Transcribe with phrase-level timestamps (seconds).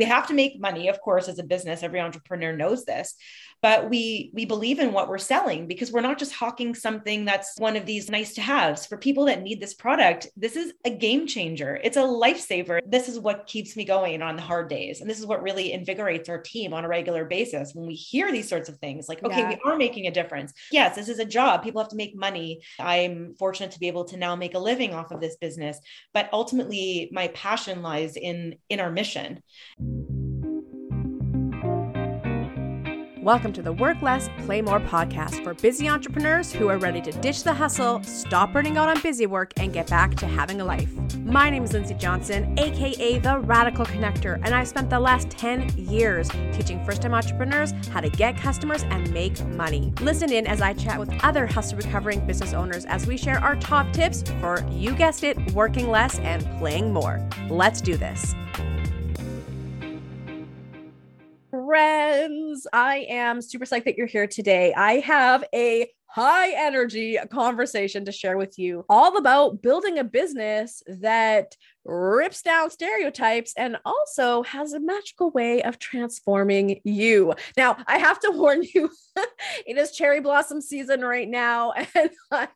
[0.00, 1.82] We have to make money, of course, as a business.
[1.82, 3.16] Every entrepreneur knows this,
[3.60, 7.52] but we we believe in what we're selling because we're not just hawking something that's
[7.58, 8.86] one of these nice to haves.
[8.86, 11.78] For people that need this product, this is a game changer.
[11.84, 12.80] It's a lifesaver.
[12.86, 15.74] This is what keeps me going on the hard days, and this is what really
[15.74, 19.06] invigorates our team on a regular basis when we hear these sorts of things.
[19.06, 19.48] Like, okay, yeah.
[19.50, 20.54] we are making a difference.
[20.72, 21.62] Yes, this is a job.
[21.62, 22.62] People have to make money.
[22.78, 25.78] I'm fortunate to be able to now make a living off of this business,
[26.14, 29.42] but ultimately, my passion lies in in our mission.
[33.22, 37.12] Welcome to the Work Less, Play More podcast for busy entrepreneurs who are ready to
[37.12, 40.64] ditch the hustle, stop burning out on busy work, and get back to having a
[40.64, 40.90] life.
[41.18, 45.68] My name is Lindsay Johnson, aka The Radical Connector, and I've spent the last 10
[45.76, 49.92] years teaching first time entrepreneurs how to get customers and make money.
[50.00, 53.54] Listen in as I chat with other hustle recovering business owners as we share our
[53.56, 57.24] top tips for, you guessed it, working less and playing more.
[57.50, 58.34] Let's do this.
[61.50, 62.66] Friends.
[62.72, 64.72] I am super psyched that you're here today.
[64.74, 70.82] I have a high energy conversation to share with you all about building a business
[70.88, 77.32] that rips down stereotypes and also has a magical way of transforming you.
[77.56, 78.90] Now, I have to warn you,
[79.66, 82.48] it is cherry blossom season right now, and I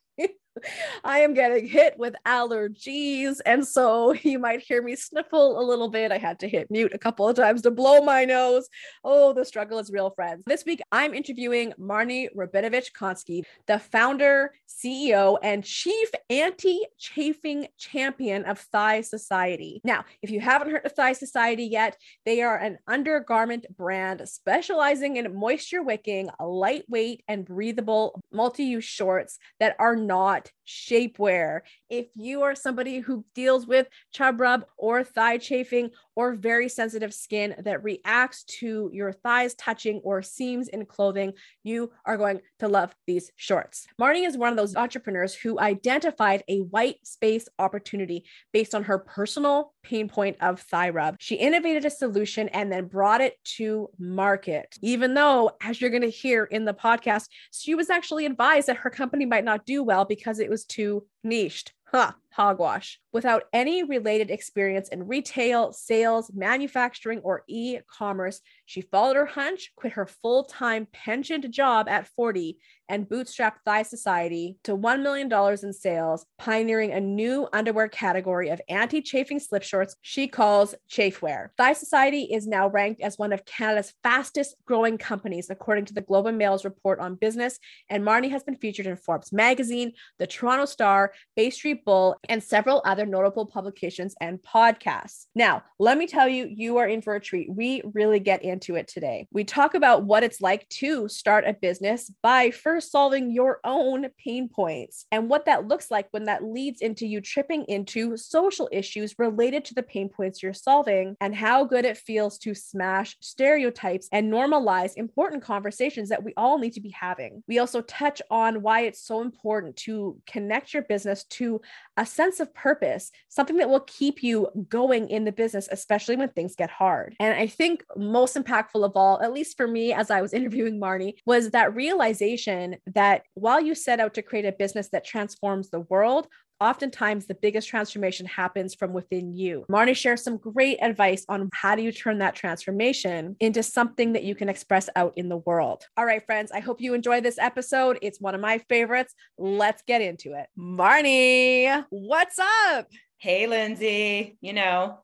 [1.04, 3.40] I am getting hit with allergies.
[3.44, 6.12] And so you might hear me sniffle a little bit.
[6.12, 8.68] I had to hit mute a couple of times to blow my nose.
[9.02, 10.42] Oh, the struggle is real, friends.
[10.46, 18.44] This week, I'm interviewing Marnie Rabinovich Konski, the founder, CEO, and chief anti chafing champion
[18.44, 19.80] of Thigh Society.
[19.84, 25.16] Now, if you haven't heard of Thigh Society yet, they are an undergarment brand specializing
[25.16, 31.60] in moisture wicking, lightweight, and breathable multi use shorts that are not shapewear.
[31.88, 37.12] If you are somebody who deals with chub rub or thigh chafing or very sensitive
[37.12, 42.68] skin that reacts to your thighs touching or seams in clothing, you are going to
[42.68, 43.86] love these shorts.
[44.00, 48.98] Marnie is one of those entrepreneurs who identified a white space opportunity based on her
[48.98, 51.16] personal pain point of thigh rub.
[51.18, 54.76] She innovated a solution and then brought it to market.
[54.82, 58.78] Even though, as you're going to hear in the podcast, she was actually advised that
[58.78, 61.72] her company might not do well because it was too niched.
[61.84, 62.98] Huh hogwash.
[63.12, 69.72] Without any related experience in retail, sales, manufacturing, or e commerce, she followed her hunch,
[69.76, 72.58] quit her full time pensioned job at 40,
[72.88, 78.60] and bootstrapped Thigh Society to $1 million in sales, pioneering a new underwear category of
[78.68, 81.48] anti chafing slip shorts she calls chafewear.
[81.56, 86.00] Thigh Society is now ranked as one of Canada's fastest growing companies, according to the
[86.00, 87.58] Globe and Mail's report on business.
[87.88, 92.42] And Marnie has been featured in Forbes magazine, the Toronto Star, Bay Street Bull, and
[92.42, 95.26] several other notable publications and podcasts.
[95.34, 97.52] Now, let me tell you, you are in for a treat.
[97.52, 99.26] We really get into it today.
[99.32, 104.06] We talk about what it's like to start a business by first solving your own
[104.18, 108.68] pain points and what that looks like when that leads into you tripping into social
[108.72, 113.16] issues related to the pain points you're solving and how good it feels to smash
[113.20, 117.42] stereotypes and normalize important conversations that we all need to be having.
[117.48, 121.60] We also touch on why it's so important to connect your business to
[121.96, 126.28] a sense of purpose, something that will keep you going in the business, especially when
[126.30, 127.16] things get hard.
[127.20, 130.80] And I think most impactful of all, at least for me, as I was interviewing
[130.80, 135.70] Marnie, was that realization that while you set out to create a business that transforms
[135.70, 136.28] the world,
[136.60, 139.64] oftentimes the biggest transformation happens from within you.
[139.70, 144.24] Marnie shares some great advice on how do you turn that transformation into something that
[144.24, 145.84] you can express out in the world.
[145.96, 147.98] All right, friends, I hope you enjoy this episode.
[148.02, 149.14] It's one of my favorites.
[149.38, 150.46] Let's get into it.
[150.58, 152.88] Marnie, what's up?
[153.18, 154.98] Hey, Lindsay, you know,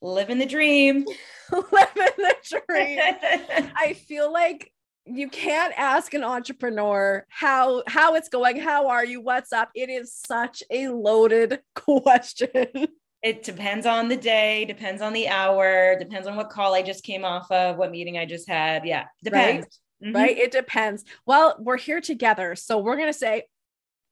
[0.00, 1.04] living the dream.
[1.52, 2.34] living the
[2.66, 2.98] dream.
[3.76, 4.72] I feel like
[5.12, 9.70] you can't ask an entrepreneur how how it's going how are you what's up?
[9.74, 12.88] It is such a loaded question.
[13.22, 17.04] It depends on the day depends on the hour depends on what call i just
[17.04, 18.86] came off of what meeting i just had.
[18.86, 19.66] Yeah depends
[20.02, 20.16] right, mm-hmm.
[20.16, 20.38] right?
[20.38, 21.04] it depends.
[21.26, 23.44] Well we're here together so we're going to say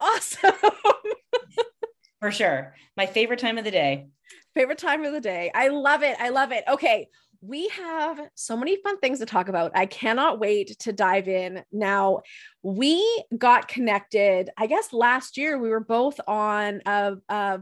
[0.01, 0.53] awesome.
[2.21, 2.75] For sure.
[2.97, 4.09] My favorite time of the day.
[4.55, 5.53] Favorite time of the day.
[5.55, 6.17] I love it.
[6.19, 6.65] I love it.
[6.69, 7.09] Okay
[7.41, 9.73] we have so many fun things to talk about.
[9.75, 11.63] I cannot wait to dive in.
[11.71, 12.23] Now,
[12.63, 17.61] we got connected, I guess last year we were both on a, a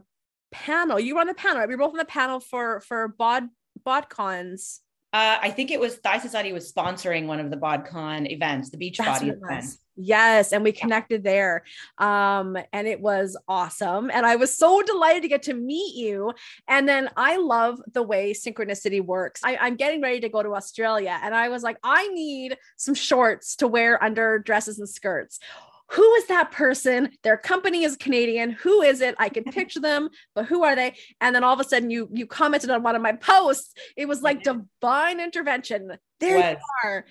[0.51, 0.99] panel.
[0.99, 1.69] You were on the panel, right?
[1.69, 3.45] We were both on the panel for for Bod
[3.87, 4.81] BodCons
[5.17, 8.77] Uh, I think it was Thigh Society was sponsoring one of the BodCon events, the
[8.77, 9.65] Beachbody event.
[9.97, 11.65] Yes, and we connected there.
[11.97, 14.11] Um, and it was awesome.
[14.11, 16.35] And I was so delighted to get to meet you.
[16.69, 19.41] And then I love the way synchronicity works.
[19.43, 22.95] I, I'm getting ready to go to Australia, and I was like, I need some
[22.95, 25.41] shorts to wear under dresses and skirts
[25.89, 27.11] who is that person?
[27.23, 28.51] Their company is Canadian.
[28.51, 29.15] Who is it?
[29.19, 30.95] I can picture them, but who are they?
[31.21, 33.73] And then all of a sudden you you commented on one of my posts.
[33.97, 35.97] It was like divine intervention.
[36.21, 37.07] There you are.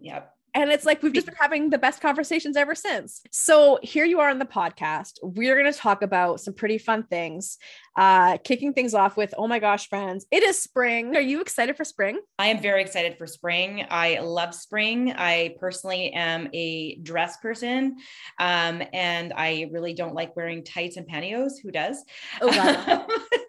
[0.00, 3.20] Yep and it's like we've just been having the best conversations ever since.
[3.30, 5.18] So here you are on the podcast.
[5.22, 7.58] We're going to talk about some pretty fun things.
[7.94, 11.14] Uh, kicking things off with, oh my gosh, friends, it is spring.
[11.14, 12.20] Are you excited for spring?
[12.38, 13.86] I am very excited for spring.
[13.90, 15.12] I love spring.
[15.16, 17.96] I personally am a dress person,
[18.38, 21.52] um, and I really don't like wearing tights and pantyhose.
[21.62, 22.04] Who does?
[22.42, 23.06] Oh, God.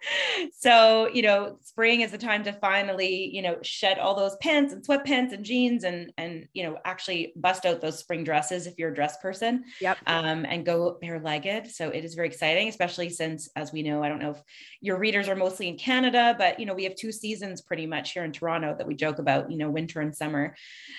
[0.58, 4.72] so you know, spring is the time to finally, you know, shed all those pants
[4.72, 6.97] and sweatpants and jeans and and you know actually
[7.36, 9.64] bust out those spring dresses if you're a dress person.
[9.80, 9.98] Yep.
[10.06, 11.70] Um, and go bare legged.
[11.70, 14.42] So it is very exciting, especially since, as we know, I don't know if
[14.80, 18.12] your readers are mostly in Canada, but you know, we have two seasons pretty much
[18.12, 20.54] here in Toronto that we joke about, you know, winter and summer,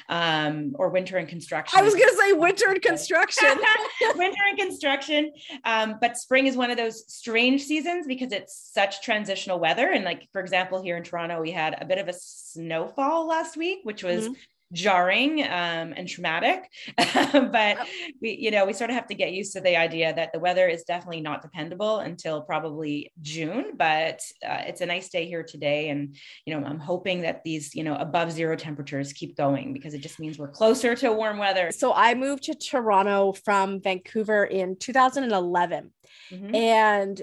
[0.10, 1.80] um, or winter and construction.
[1.80, 3.60] I was going to say winter and construction.
[4.16, 5.32] winter and construction.
[5.64, 9.92] Um, but spring is one of those strange seasons because it's such transitional weather.
[9.92, 13.58] And like, for example, here in Toronto, we had a bit of a snowfall last
[13.58, 14.34] week, which was mm-hmm
[14.72, 16.70] jarring um, and traumatic.
[17.50, 17.78] But
[18.22, 20.40] we you know we sort of have to get used to the idea that the
[20.40, 25.44] weather is definitely not dependable until probably june but uh, it's a nice day here
[25.44, 25.90] today.
[25.90, 29.94] And you know i'm hoping that these you know above zero temperatures keep going because
[29.94, 31.72] it just means we're closer to warm weather.
[31.72, 35.92] So i moved to toronto from vancouver in 2011
[36.32, 36.56] mm-hmm.
[36.56, 37.22] and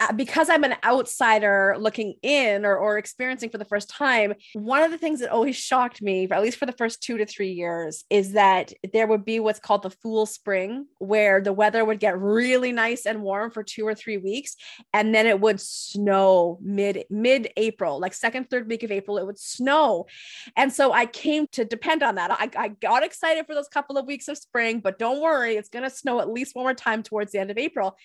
[0.00, 4.82] Uh, because I'm an outsider looking in or, or experiencing for the first time, one
[4.82, 7.52] of the things that always shocked me, at least for the first two to three
[7.52, 12.00] years, is that there would be what's called the fool spring, where the weather would
[12.00, 14.56] get really nice and warm for two or three weeks,
[14.92, 19.26] and then it would snow mid mid April, like second third week of April, it
[19.26, 20.06] would snow,
[20.56, 22.32] and so I came to depend on that.
[22.32, 25.68] I, I got excited for those couple of weeks of spring, but don't worry, it's
[25.68, 27.96] going to snow at least one more time towards the end of April.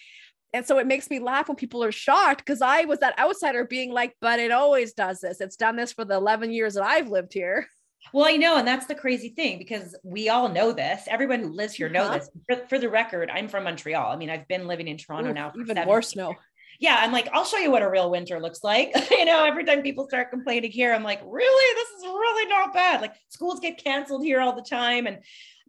[0.53, 3.65] And so it makes me laugh when people are shocked because I was that outsider
[3.65, 5.41] being like, but it always does this.
[5.41, 7.67] It's done this for the 11 years that I've lived here.
[8.11, 11.03] Well, I know, and that's the crazy thing because we all know this.
[11.07, 12.19] Everyone who lives here know uh-huh.
[12.19, 12.29] this.
[12.47, 14.11] For, for, the record, I'm from Montreal.
[14.11, 15.53] I mean, I've been living in Toronto Ooh, now.
[15.57, 16.35] even more snow.
[16.79, 18.91] Yeah, I'm like, I'll show you what a real winter looks like.
[19.11, 22.73] you know, every time people start complaining here, I'm like, really, this is really not
[22.73, 23.01] bad.
[23.01, 25.19] Like schools get canceled here all the time, and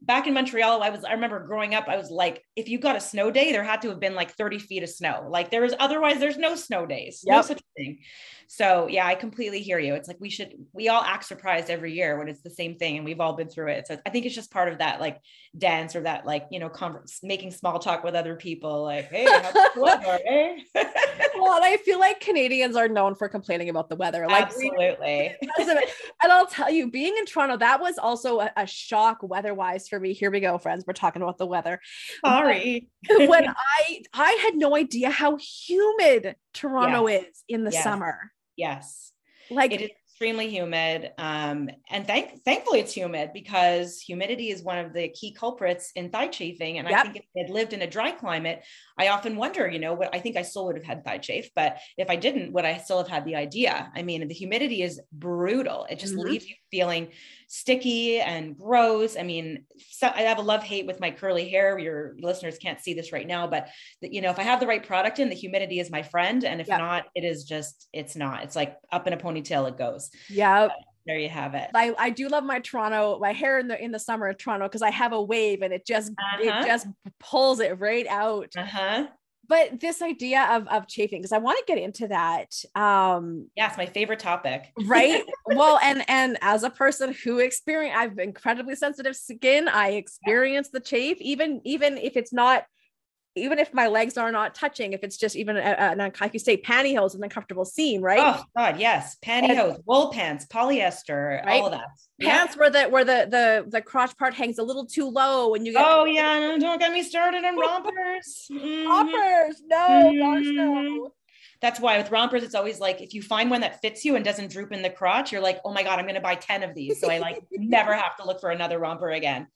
[0.06, 2.96] back in Montreal, I was, I remember growing up, I was like, if you got
[2.96, 5.26] a snow day, there had to have been like 30 feet of snow.
[5.28, 7.36] Like there was, otherwise there's no snow days, yep.
[7.36, 7.98] no such thing.
[8.48, 9.94] So yeah, I completely hear you.
[9.94, 12.96] It's like, we should, we all act surprised every year when it's the same thing
[12.96, 13.86] and we've all been through it.
[13.86, 15.20] So I think it's just part of that like
[15.56, 19.26] dance or that like, you know, converse, making small talk with other people like, Hey,
[19.76, 20.58] weather, eh?
[21.36, 24.26] well, and I feel like Canadians are known for complaining about the weather.
[24.26, 25.34] Like absolutely.
[25.58, 29.88] and I'll tell you, being in Toronto, that was also a, a shock weather wise
[29.88, 30.12] for me.
[30.12, 30.84] Here we go, friends.
[30.86, 31.80] We're talking about the weather.
[32.24, 32.88] Sorry.
[33.08, 37.24] when I I had no idea how humid Toronto yes.
[37.24, 37.84] is in the yes.
[37.84, 38.32] summer.
[38.56, 39.12] Yes.
[39.50, 41.10] Like it is extremely humid.
[41.18, 46.10] Um, and thank thankfully it's humid because humidity is one of the key culprits in
[46.10, 46.78] thigh chafing.
[46.78, 47.00] And yep.
[47.00, 48.62] I think if I had lived in a dry climate,
[48.96, 51.50] I often wonder, you know, what I think I still would have had thigh chafe,
[51.56, 53.90] but if I didn't, would I still have had the idea?
[53.94, 55.86] I mean, the humidity is brutal.
[55.90, 56.28] It just mm-hmm.
[56.28, 57.08] leaves you feeling
[57.48, 59.16] sticky and gross.
[59.16, 61.78] I mean, so I have a love hate with my curly hair.
[61.78, 63.68] Your listeners can't see this right now, but
[64.00, 66.44] the, you know, if I have the right product in, the humidity is my friend,
[66.44, 66.78] and if yep.
[66.78, 68.44] not, it is just it's not.
[68.44, 70.10] It's like up in a ponytail it goes.
[70.28, 70.68] Yeah.
[71.06, 71.70] There you have it.
[71.74, 74.66] I, I do love my Toronto, my hair in the in the summer of Toronto
[74.66, 76.38] because I have a wave and it just uh-huh.
[76.40, 76.86] it just
[77.20, 78.52] pulls it right out.
[78.56, 79.06] Uh-huh
[79.48, 83.68] but this idea of of chafing because i want to get into that um yeah
[83.68, 88.74] it's my favorite topic right well and and as a person who experience i've incredibly
[88.74, 90.78] sensitive skin i experience yeah.
[90.78, 92.64] the chafe even even if it's not
[93.36, 96.56] even if my legs are not touching, if it's just even an, like you say,
[96.56, 98.20] pantyhose, an uncomfortable seam, right?
[98.20, 101.60] Oh God, yes, pantyhose, and, wool pants, polyester, right?
[101.60, 101.86] all of that.
[102.20, 102.60] Pants yeah.
[102.60, 105.72] where the where the the the crotch part hangs a little too low, and you
[105.72, 105.84] get.
[105.84, 108.46] Oh yeah, don't get me started on rompers.
[108.52, 108.88] Mm-hmm.
[108.88, 110.18] Rompers, no, mm-hmm.
[110.18, 111.12] gosh, no.
[111.60, 114.24] That's why with rompers, it's always like if you find one that fits you and
[114.24, 116.62] doesn't droop in the crotch, you're like, oh my God, I'm going to buy 10
[116.62, 117.00] of these.
[117.00, 119.46] So I like never have to look for another romper again.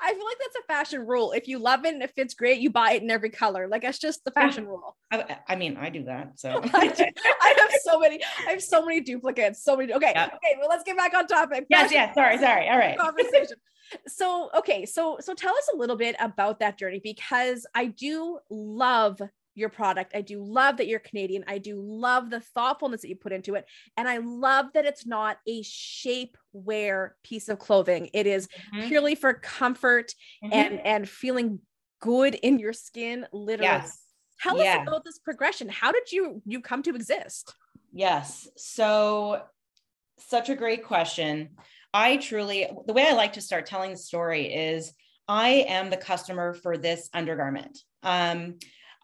[0.00, 1.32] I feel like that's a fashion rule.
[1.32, 3.68] If you love it and it fits great, you buy it in every color.
[3.68, 4.96] Like that's just the fashion rule.
[5.12, 6.40] I, I mean, I do that.
[6.40, 9.62] So I have so many, I have so many duplicates.
[9.62, 9.92] So many.
[9.92, 10.12] Okay.
[10.14, 10.26] Yeah.
[10.26, 10.56] Okay.
[10.58, 11.66] Well, let's get back on topic.
[11.68, 11.92] Yes.
[11.92, 12.14] Yeah.
[12.14, 12.38] Sorry.
[12.38, 12.68] Sorry.
[12.68, 12.98] All right.
[12.98, 13.56] Conversation.
[14.06, 18.38] so okay so so tell us a little bit about that journey because i do
[18.48, 19.20] love
[19.54, 20.12] your product.
[20.14, 21.44] I do love that you're Canadian.
[21.46, 23.66] I do love the thoughtfulness that you put into it.
[23.96, 28.10] And I love that it's not a shape wear piece of clothing.
[28.12, 28.88] It is mm-hmm.
[28.88, 30.52] purely for comfort mm-hmm.
[30.52, 31.60] and and feeling
[32.00, 33.72] good in your skin literally.
[33.72, 33.98] Yes.
[34.42, 34.76] Tell yeah.
[34.76, 35.68] us about this progression.
[35.68, 37.54] How did you you come to exist?
[37.92, 38.48] Yes.
[38.56, 39.42] So
[40.18, 41.50] such a great question.
[41.92, 44.92] I truly the way I like to start telling the story is
[45.28, 47.78] I am the customer for this undergarment.
[48.02, 48.56] Um,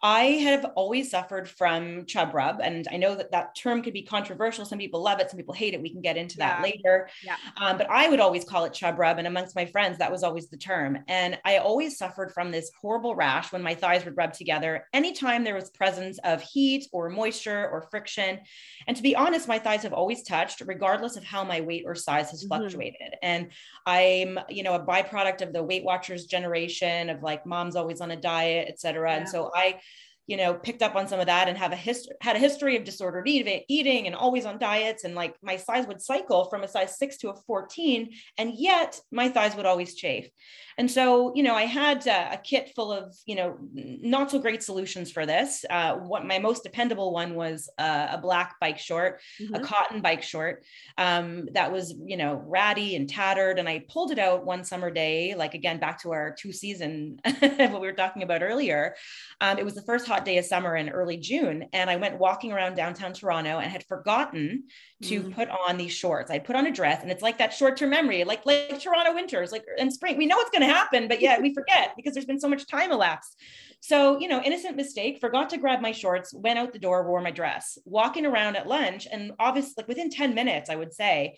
[0.03, 4.03] I have always suffered from chub rub, and I know that that term could be
[4.03, 4.63] controversial.
[4.63, 5.81] Some people love it, some people hate it.
[5.81, 6.63] We can get into that yeah.
[6.63, 7.09] later.
[7.23, 7.35] Yeah.
[7.59, 10.23] Um, but I would always call it chub rub, and amongst my friends, that was
[10.23, 10.99] always the term.
[11.07, 14.85] And I always suffered from this horrible rash when my thighs would rub together.
[14.93, 18.39] Anytime there was presence of heat or moisture or friction,
[18.87, 21.95] and to be honest, my thighs have always touched, regardless of how my weight or
[21.95, 22.59] size has mm-hmm.
[22.59, 23.15] fluctuated.
[23.23, 23.51] And
[23.85, 28.11] I'm, you know, a byproduct of the Weight Watchers generation of like mom's always on
[28.11, 29.11] a diet, et cetera.
[29.11, 29.17] Yeah.
[29.17, 29.79] And so I
[30.27, 32.75] you know, picked up on some of that and have a history, had a history
[32.75, 35.05] of disordered eat- eating and always on diets.
[35.05, 38.09] And like my size would cycle from a size six to a 14.
[38.37, 40.29] And yet my thighs would always chafe.
[40.77, 44.37] And so, you know, I had uh, a kit full of, you know, not so
[44.37, 45.65] great solutions for this.
[45.69, 49.55] Uh, what my most dependable one was uh, a black bike short, mm-hmm.
[49.55, 50.63] a cotton bike short
[50.99, 53.57] um, that was, you know, ratty and tattered.
[53.57, 57.19] And I pulled it out one summer day, like again, back to our two season,
[57.39, 58.95] what we were talking about earlier.
[59.41, 61.65] Um, it was the first hot day of summer in early June.
[61.73, 64.65] And I went walking around downtown Toronto and had forgotten
[65.03, 65.33] to mm.
[65.33, 66.29] put on these shorts.
[66.29, 69.51] I put on a dress and it's like that short-term memory, like like Toronto winters,
[69.51, 70.17] like in spring.
[70.17, 72.67] We know it's going to happen, but yeah, we forget because there's been so much
[72.67, 73.35] time elapsed.
[73.79, 77.21] So, you know, innocent mistake, forgot to grab my shorts, went out the door, wore
[77.21, 79.07] my dress, walking around at lunch.
[79.11, 81.37] And obviously, like within 10 minutes, I would say,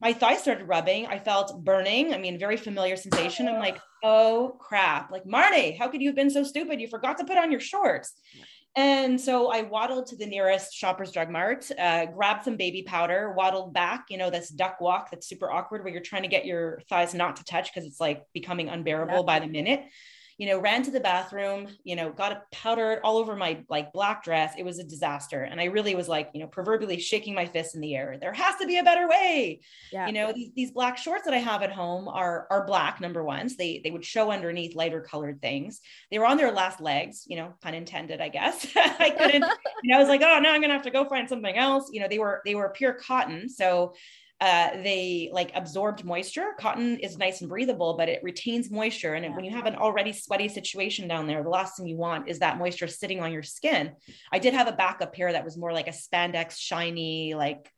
[0.00, 1.06] my thighs started rubbing.
[1.06, 2.12] I felt burning.
[2.12, 3.48] I mean, very familiar sensation.
[3.48, 5.10] I'm like, oh crap.
[5.10, 6.80] Like, Marnie, how could you have been so stupid?
[6.80, 8.14] You forgot to put on your shorts.
[8.74, 13.34] And so I waddled to the nearest Shoppers Drug Mart, uh, grabbed some baby powder,
[13.36, 16.46] waddled back, you know, this duck walk that's super awkward where you're trying to get
[16.46, 19.84] your thighs not to touch because it's like becoming unbearable by the minute
[20.42, 23.92] you know, ran to the bathroom, you know, got it powdered all over my like
[23.92, 24.54] black dress.
[24.58, 25.44] It was a disaster.
[25.44, 28.18] And I really was like, you know, proverbially shaking my fist in the air.
[28.20, 29.60] There has to be a better way.
[29.92, 30.08] Yeah.
[30.08, 33.22] You know, these, these black shorts that I have at home are are black number
[33.22, 33.56] ones.
[33.56, 35.80] They they would show underneath lighter colored things.
[36.10, 38.66] They were on their last legs, you know, pun intended, I guess.
[38.76, 39.44] I couldn't,
[39.84, 41.88] you know, I was like, oh, now I'm gonna have to go find something else.
[41.92, 43.48] You know, they were they were pure cotton.
[43.48, 43.94] So
[44.42, 46.48] uh, they like absorbed moisture.
[46.58, 49.14] Cotton is nice and breathable, but it retains moisture.
[49.14, 49.36] And yeah.
[49.36, 52.40] when you have an already sweaty situation down there, the last thing you want is
[52.40, 53.92] that moisture sitting on your skin.
[54.32, 57.70] I did have a backup pair that was more like a spandex, shiny, like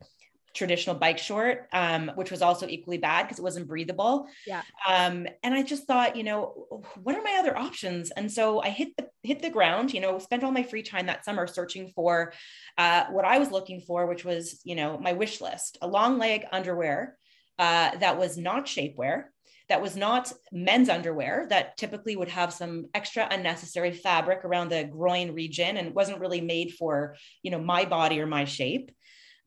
[0.55, 4.29] traditional bike short, um, which was also equally bad because it wasn't breathable.
[4.47, 4.63] Yeah.
[4.89, 8.11] Um, and I just thought, you know, what are my other options?
[8.13, 9.93] And so I hit the hit the ground.
[9.93, 12.33] You know, spent all my free time that summer searching for
[12.79, 16.19] uh, what I was looking for, which was, you know, my wish list: a long
[16.19, 17.17] leg underwear
[17.59, 19.25] uh, that was not shapewear.
[19.71, 24.85] That was not men's underwear that typically would have some extra unnecessary fabric around the
[24.85, 28.93] groin region and wasn't really made for, you know, my body or my shape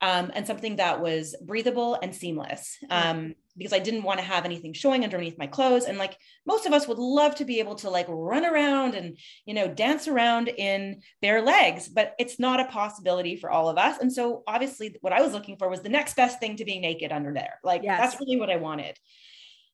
[0.02, 4.46] um, and something that was breathable and seamless um, because I didn't want to have
[4.46, 5.86] anything showing underneath my clothes.
[5.86, 9.18] And like most of us would love to be able to like run around and,
[9.46, 13.78] you know, dance around in bare legs, but it's not a possibility for all of
[13.80, 13.98] us.
[14.00, 16.82] And so obviously what I was looking for was the next best thing to being
[16.82, 17.60] naked under there.
[17.64, 18.00] Like yes.
[18.00, 19.00] that's really what I wanted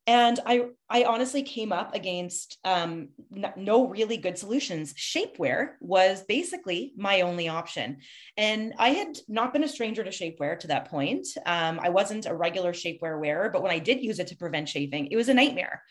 [0.05, 3.09] and i i honestly came up against um,
[3.55, 4.93] no really good solutions.
[4.93, 7.97] Shapewear was basically my only option.
[8.37, 11.27] And i had not been a stranger to shapewear to that point.
[11.45, 14.67] Um, i wasn't a regular shapewear wearer but when i did use it to prevent
[14.67, 15.83] chafing it was a nightmare.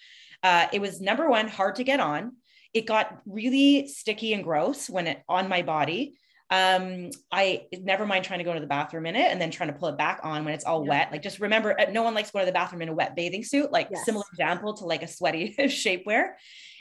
[0.43, 2.33] Uh, it was number one hard to get on.
[2.75, 6.19] It got really sticky and gross when it on my body
[6.53, 9.73] um, I never mind trying to go to the bathroom in it and then trying
[9.73, 10.91] to pull it back on when it's all yeah.
[10.91, 11.09] wet.
[11.11, 13.43] Like just remember, uh, no one likes going to the bathroom in a wet bathing
[13.43, 14.05] suit, like yes.
[14.05, 16.33] similar example to like a sweaty shapewear.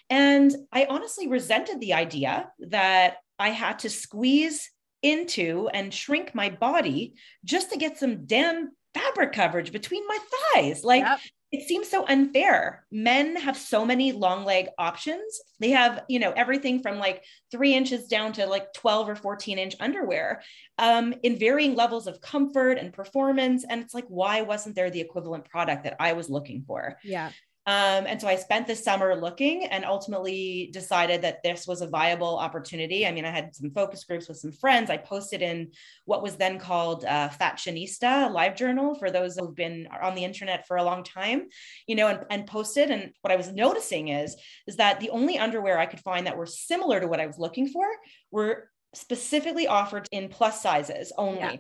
[0.10, 4.70] And I honestly resented the idea that I had to squeeze
[5.02, 7.14] into and shrink my body
[7.46, 10.18] just to get some damn fabric coverage between my
[10.54, 10.84] thighs.
[10.84, 11.20] Like, yep.
[11.52, 12.86] It seems so unfair.
[12.92, 15.42] Men have so many long leg options.
[15.60, 19.60] They have, you know, everything from like three inches down to like 12 or 14
[19.60, 20.42] inch underwear
[20.78, 23.66] um, in varying levels of comfort and performance.
[23.70, 26.98] And it's like, why wasn't there the equivalent product that I was looking for?
[27.04, 27.32] Yeah.
[27.68, 31.88] Um, and so I spent the summer looking and ultimately decided that this was a
[31.88, 33.06] viable opportunity.
[33.06, 34.90] I mean, I had some focus groups with some friends.
[34.90, 35.72] I posted in
[36.06, 40.68] what was then called uh, Fashionista Live Journal for those who've been on the internet
[40.68, 41.50] for a long time,
[41.86, 42.90] you know, and, and posted.
[42.90, 46.38] And what I was noticing is, is that the only underwear I could find that
[46.38, 47.86] were similar to what I was looking for
[48.32, 51.40] were specifically offered in plus sizes only.
[51.40, 51.56] Yeah.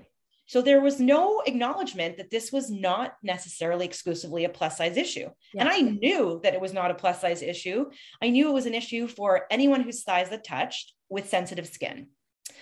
[0.51, 5.29] So there was no acknowledgement that this was not necessarily exclusively a plus size issue.
[5.53, 5.61] Yeah.
[5.61, 7.85] And I knew that it was not a plus size issue.
[8.21, 12.07] I knew it was an issue for anyone whose size that touched with sensitive skin.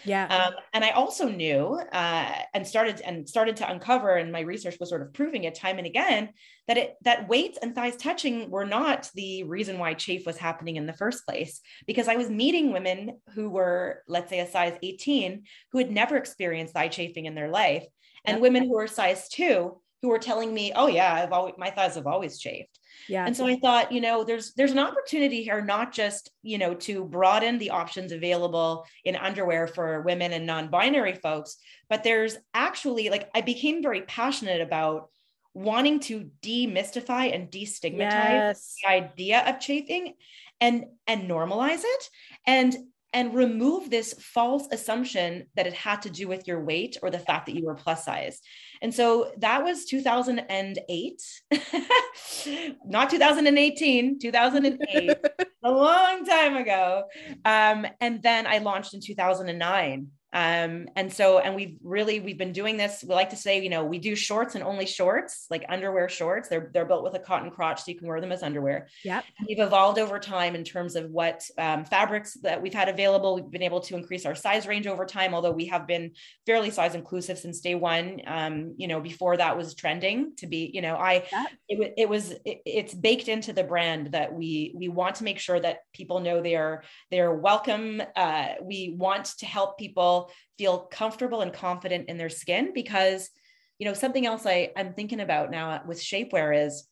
[0.03, 0.25] Yeah.
[0.27, 4.77] Um, and I also knew uh, and started and started to uncover, and my research
[4.79, 6.29] was sort of proving it time and again
[6.67, 10.77] that it that weights and thighs touching were not the reason why chafe was happening
[10.77, 11.61] in the first place.
[11.85, 16.15] Because I was meeting women who were, let's say, a size 18 who had never
[16.15, 17.85] experienced thigh chafing in their life,
[18.25, 21.71] and women who were size two who were telling me, "Oh yeah, I've always my
[21.71, 22.78] thighs have always chafed."
[23.09, 23.25] Yeah.
[23.25, 26.75] And so I thought, you know, there's there's an opportunity here not just, you know,
[26.75, 31.57] to broaden the options available in underwear for women and non-binary folks,
[31.89, 35.09] but there's actually like I became very passionate about
[35.55, 38.75] wanting to demystify and destigmatize yes.
[38.83, 40.13] the idea of chafing
[40.61, 42.09] and and normalize it
[42.45, 42.75] and
[43.13, 47.19] and remove this false assumption that it had to do with your weight or the
[47.19, 48.39] fact that you were plus size.
[48.81, 51.21] And so that was 2008,
[52.85, 55.17] not 2018, 2008,
[55.63, 57.03] a long time ago.
[57.45, 62.51] Um, and then I launched in 2009 um and so and we've really we've been
[62.51, 65.65] doing this we like to say you know we do shorts and only shorts like
[65.69, 66.49] underwear shorts.
[66.49, 68.87] They're they're built with a cotton crotch so you can wear them as underwear.
[69.03, 73.35] Yeah we've evolved over time in terms of what um, fabrics that we've had available.
[73.35, 76.11] We've been able to increase our size range over time although we have been
[76.45, 80.69] fairly size inclusive since day one um you know before that was trending to be
[80.73, 81.45] you know i yeah.
[81.67, 85.39] it, it was it, it's baked into the brand that we we want to make
[85.39, 88.01] sure that people know they are they're welcome.
[88.15, 90.18] Uh we want to help people
[90.57, 93.29] feel comfortable and confident in their skin because
[93.77, 96.87] you know something else I, i'm thinking about now with shapewear is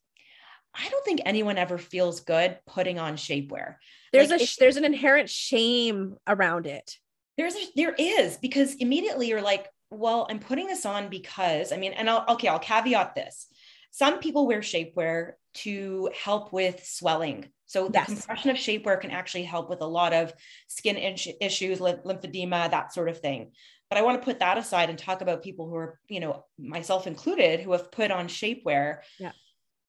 [0.73, 3.75] i don't think anyone ever feels good putting on shapewear.
[4.13, 6.95] There's like a there's an inherent shame around it.
[7.37, 11.77] There's a, there is because immediately you're like well i'm putting this on because i
[11.77, 13.47] mean and i'll okay i'll caveat this
[13.97, 18.05] some people wear shapewear to help with swelling so the yes.
[18.07, 20.33] compression of shapewear can actually help with a lot of
[20.67, 23.51] skin issues, lymphedema, that sort of thing.
[23.89, 26.45] But I want to put that aside and talk about people who are, you know,
[26.57, 28.99] myself included, who have put on shapewear.
[29.19, 29.33] Yeah.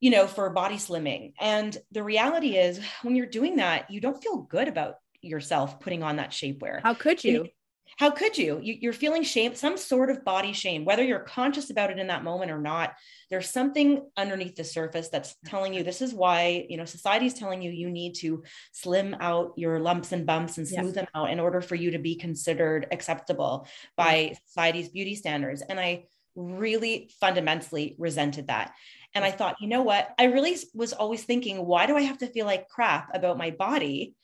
[0.01, 1.35] You know, for body slimming.
[1.41, 6.05] And the reality is, when you're doing that, you don't feel good about yourself putting
[6.05, 6.81] on that shapewear.
[6.83, 7.49] How could you?
[7.97, 8.61] How could you?
[8.63, 8.91] you?
[8.91, 12.25] are feeling shame, some sort of body shame, whether you're conscious about it in that
[12.25, 12.95] moment or not.
[13.31, 17.63] There's something underneath the surface that's telling you this is why, you know, society's telling
[17.63, 20.95] you you need to slim out your lumps and bumps and smooth yes.
[20.95, 25.63] them out in order for you to be considered acceptable by society's beauty standards.
[25.63, 26.05] And I
[26.37, 28.75] really fundamentally resented that.
[29.15, 30.15] And I thought, you know what?
[30.19, 33.51] I really was always thinking, why do I have to feel like crap about my
[33.51, 34.15] body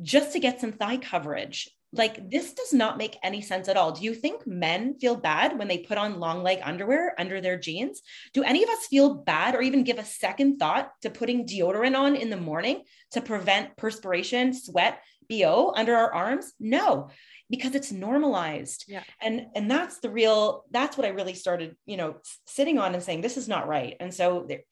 [0.00, 1.68] just to get some thigh coverage?
[1.98, 3.92] Like this does not make any sense at all.
[3.92, 7.58] Do you think men feel bad when they put on long leg underwear under their
[7.58, 8.02] jeans?
[8.32, 11.96] Do any of us feel bad or even give a second thought to putting deodorant
[11.96, 12.82] on in the morning
[13.12, 16.52] to prevent perspiration, sweat, BO under our arms?
[16.60, 17.10] No,
[17.50, 18.84] because it's normalized.
[18.88, 19.02] Yeah.
[19.20, 23.02] And and that's the real that's what I really started, you know, sitting on and
[23.02, 23.96] saying this is not right.
[24.00, 24.62] And so there,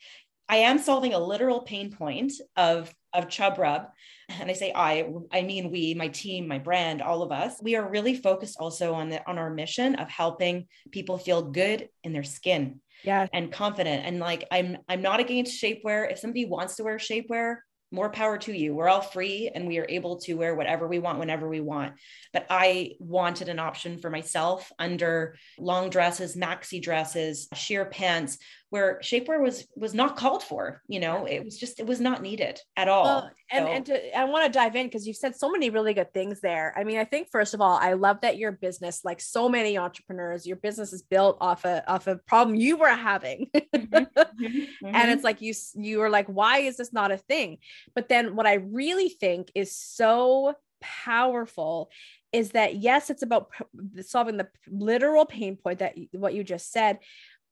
[0.48, 3.86] I am solving a literal pain point of of Chub Rub.
[4.28, 7.60] And I say I, I mean we, my team, my brand, all of us.
[7.62, 11.88] We are really focused also on the on our mission of helping people feel good
[12.02, 12.80] in their skin.
[13.02, 13.26] Yeah.
[13.32, 14.06] And confident.
[14.06, 16.10] And like I'm I'm not against shapewear.
[16.10, 17.56] If somebody wants to wear shapewear,
[17.94, 18.74] more power to you.
[18.74, 21.94] We're all free and we are able to wear whatever we want whenever we want.
[22.32, 28.38] But I wanted an option for myself under long dresses, maxi dresses, sheer pants,
[28.74, 32.22] where shapewear was was not called for you know it was just it was not
[32.22, 33.72] needed at all well, and so.
[33.72, 36.40] and to, i want to dive in because you've said so many really good things
[36.40, 39.48] there i mean i think first of all i love that your business like so
[39.48, 43.94] many entrepreneurs your business is built off a off a problem you were having mm-hmm,
[43.94, 44.86] mm-hmm, mm-hmm.
[44.86, 47.58] and it's like you you were like why is this not a thing
[47.94, 51.90] but then what i really think is so powerful
[52.32, 53.52] is that yes it's about
[54.00, 56.98] solving the literal pain point that what you just said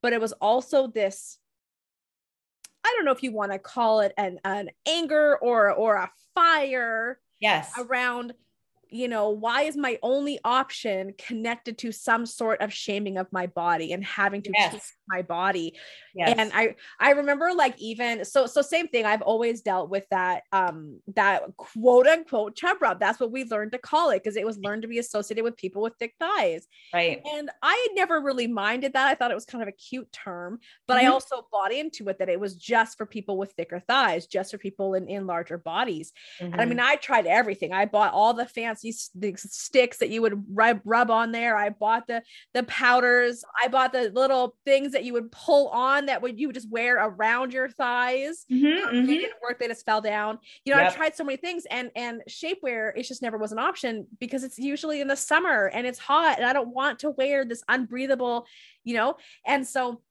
[0.03, 1.39] but it was also this
[2.85, 6.11] I don't know if you want to call it an an anger or or a
[6.35, 8.33] fire yes around
[8.93, 13.47] you know, why is my only option connected to some sort of shaming of my
[13.47, 14.93] body and having to yes.
[15.07, 15.73] my body?
[16.13, 16.35] Yes.
[16.37, 19.05] And I I remember like even so so same thing.
[19.05, 22.99] I've always dealt with that um that quote unquote chub rub.
[22.99, 25.57] That's what we learned to call it because it was learned to be associated with
[25.57, 26.67] people with thick thighs.
[26.93, 27.21] Right.
[27.33, 29.07] And I had never really minded that.
[29.07, 31.07] I thought it was kind of a cute term, but mm-hmm.
[31.07, 34.51] I also bought into it that it was just for people with thicker thighs, just
[34.51, 36.13] for people in in larger bodies.
[36.39, 36.53] Mm-hmm.
[36.53, 36.87] And I mean, mm-hmm.
[36.87, 37.73] I tried everything.
[37.73, 41.55] I bought all the fancy the sticks that you would rub, rub on there.
[41.57, 42.21] I bought the
[42.53, 43.43] the powders.
[43.61, 46.69] I bought the little things that you would pull on that would you would just
[46.69, 48.45] wear around your thighs.
[48.51, 49.07] Mm-hmm, um, mm-hmm.
[49.07, 49.59] They didn't work.
[49.59, 50.39] They just fell down.
[50.65, 50.91] You know, yep.
[50.91, 54.43] I tried so many things, and and shapewear it just never was an option because
[54.43, 57.63] it's usually in the summer and it's hot, and I don't want to wear this
[57.69, 58.45] unbreathable,
[58.83, 59.15] you know.
[59.45, 60.01] And so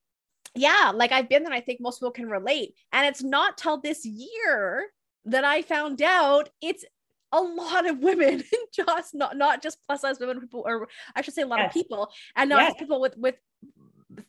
[0.55, 1.53] yeah, like I've been there.
[1.53, 2.75] I think most people can relate.
[2.93, 4.87] And it's not till this year
[5.25, 6.85] that I found out it's
[7.33, 8.43] a lot of women,
[8.75, 11.69] just not not just plus size women, people, or I should say a lot yes.
[11.69, 12.75] of people, and not yes.
[12.79, 13.37] people with with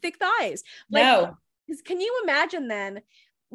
[0.01, 0.63] thick thighs.
[0.89, 1.37] Like, no,
[1.85, 3.01] can you imagine then?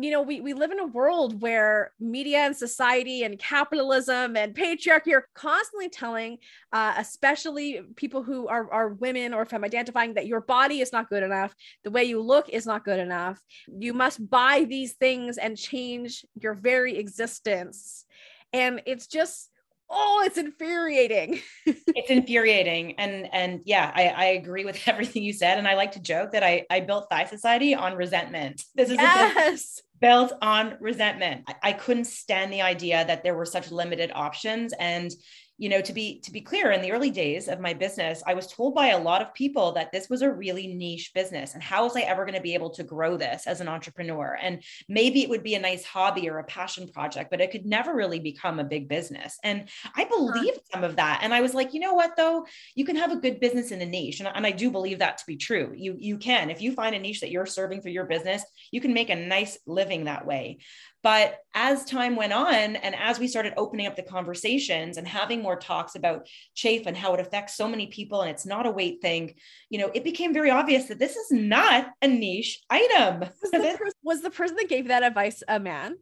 [0.00, 4.54] You know, we, we live in a world where media and society and capitalism and
[4.54, 6.38] patriarchy are constantly telling,
[6.72, 11.08] uh, especially people who are, are women or femme identifying, that your body is not
[11.08, 11.52] good enough.
[11.82, 13.42] The way you look is not good enough.
[13.66, 18.04] You must buy these things and change your very existence
[18.52, 19.50] and it's just
[19.90, 21.40] oh it's infuriating.
[21.66, 22.94] It's infuriating.
[22.98, 25.58] And and yeah I, I agree with everything you said.
[25.58, 28.64] And i like to joke that i i built thigh society on resentment.
[28.74, 29.82] This is yes.
[30.00, 31.44] built on resentment.
[31.48, 34.72] I, I couldn't stand the idea that there were such limited options.
[34.78, 35.10] And
[35.58, 38.34] you know to be to be clear in the early days of my business i
[38.34, 41.62] was told by a lot of people that this was a really niche business and
[41.62, 44.38] how was i ever going to be able to grow this as an entrepreneur?
[44.40, 47.66] And maybe it would be a nice hobby or a passion project but it could
[47.66, 49.38] never really become a big business.
[49.42, 52.46] And i believed some of that and i was like you know what though?
[52.74, 55.18] You can have a good business in a niche and, and i do believe that
[55.18, 55.72] to be true.
[55.76, 56.50] You you can.
[56.50, 59.16] If you find a niche that you're serving through your business you can make a
[59.16, 60.58] nice living that way
[61.02, 65.42] but as time went on, and as we started opening up the conversations and having
[65.42, 68.70] more talks about chafe and how it affects so many people, and it's not a
[68.70, 69.34] weight thing,
[69.70, 73.20] you know, it became very obvious that this is not a niche item.
[73.20, 75.96] Was the, person, was the person that gave that advice a man?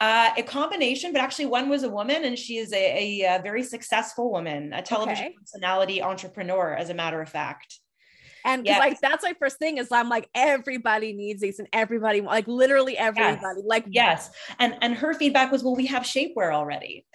[0.00, 3.42] Uh, a combination, but actually one was a woman, and she is a, a, a
[3.42, 5.34] very successful woman, a television okay.
[5.38, 7.78] personality entrepreneur, as a matter of fact.
[8.44, 8.78] And yes.
[8.78, 12.96] like that's my first thing is I'm like everybody needs these and everybody like literally
[12.96, 13.64] everybody yes.
[13.66, 14.30] like yes.
[14.58, 17.06] And and her feedback was well we have shapewear already.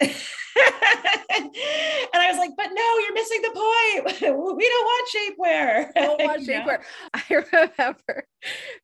[1.36, 4.36] And I was like but no you're missing the point.
[4.56, 5.92] We don't want shapewear.
[5.94, 6.78] Don't want shapewear.
[7.12, 8.26] I remember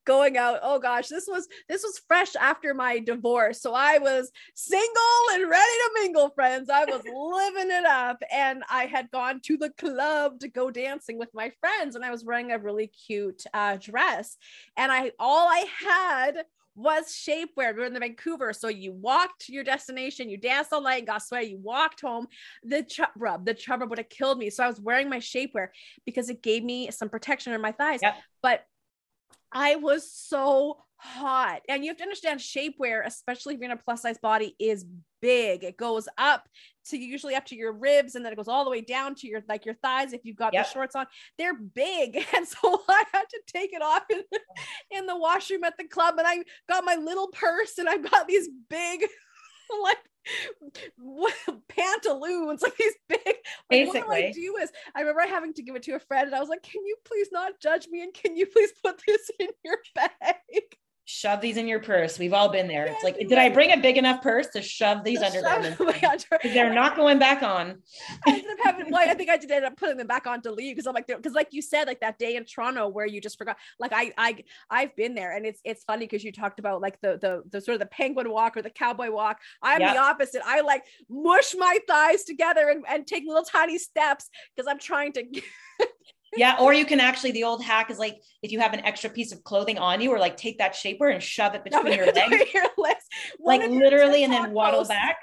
[0.04, 3.62] going out oh gosh this was this was fresh after my divorce.
[3.62, 4.86] So I was single
[5.32, 6.68] and ready to mingle friends.
[6.68, 8.22] I was living it up.
[8.30, 12.10] And I had gone to the club to go dancing with my friends and I
[12.10, 14.36] was wearing a really cute uh, dress.
[14.76, 17.74] And I all I had was shapewear.
[17.74, 18.52] We were in the Vancouver.
[18.54, 22.26] So you walked to your destination, you danced all night, got sweaty, you walked home.
[22.64, 24.48] The chub rub, the chub rub would have killed me.
[24.48, 25.68] So I was wearing my shapewear
[26.06, 28.00] because it gave me some protection in my thighs.
[28.02, 28.14] Yep.
[28.42, 28.64] But
[29.52, 31.62] I was so hot.
[31.68, 34.86] And you have to understand shapewear, especially if you're in a plus size body, is
[35.20, 35.64] big.
[35.64, 36.48] It goes up
[36.90, 39.26] to usually up to your ribs and then it goes all the way down to
[39.26, 40.66] your like your thighs if you've got yep.
[40.66, 41.06] the shorts on.
[41.38, 42.24] They're big.
[42.36, 44.22] And so I had to take it off in,
[44.90, 46.38] in the washroom at the club and I
[46.68, 49.02] got my little purse and I've got these big
[49.82, 49.98] like
[51.68, 53.20] pantaloons, like these big.
[53.26, 53.36] Like,
[53.70, 56.26] Basically, what do I do is I remember having to give it to a friend,
[56.26, 59.02] and I was like, "Can you please not judge me, and can you please put
[59.06, 60.62] this in your bag?"
[61.04, 62.18] Shove these in your purse.
[62.18, 62.86] We've all been there.
[62.86, 65.80] It's like, did I bring a big enough purse to shove these undergarments?
[66.42, 67.82] They're not going back on.
[68.26, 70.42] I ended up having, well, I think I did end up putting them back on
[70.42, 73.06] to leave because I'm like, because like you said, like that day in Toronto where
[73.06, 73.56] you just forgot.
[73.80, 77.00] Like I, I, I've been there, and it's it's funny because you talked about like
[77.00, 79.38] the the the sort of the penguin walk or the cowboy walk.
[79.62, 79.94] I'm yep.
[79.94, 80.42] the opposite.
[80.44, 85.12] I like mush my thighs together and, and take little tiny steps because I'm trying
[85.14, 85.24] to
[86.36, 86.56] yeah.
[86.60, 89.32] Or you can actually, the old hack is like if you have an extra piece
[89.32, 92.54] of clothing on you, or like take that shaper and shove it between your legs.
[92.54, 93.04] your legs.
[93.38, 95.16] Like literally, and then waddle posts, back.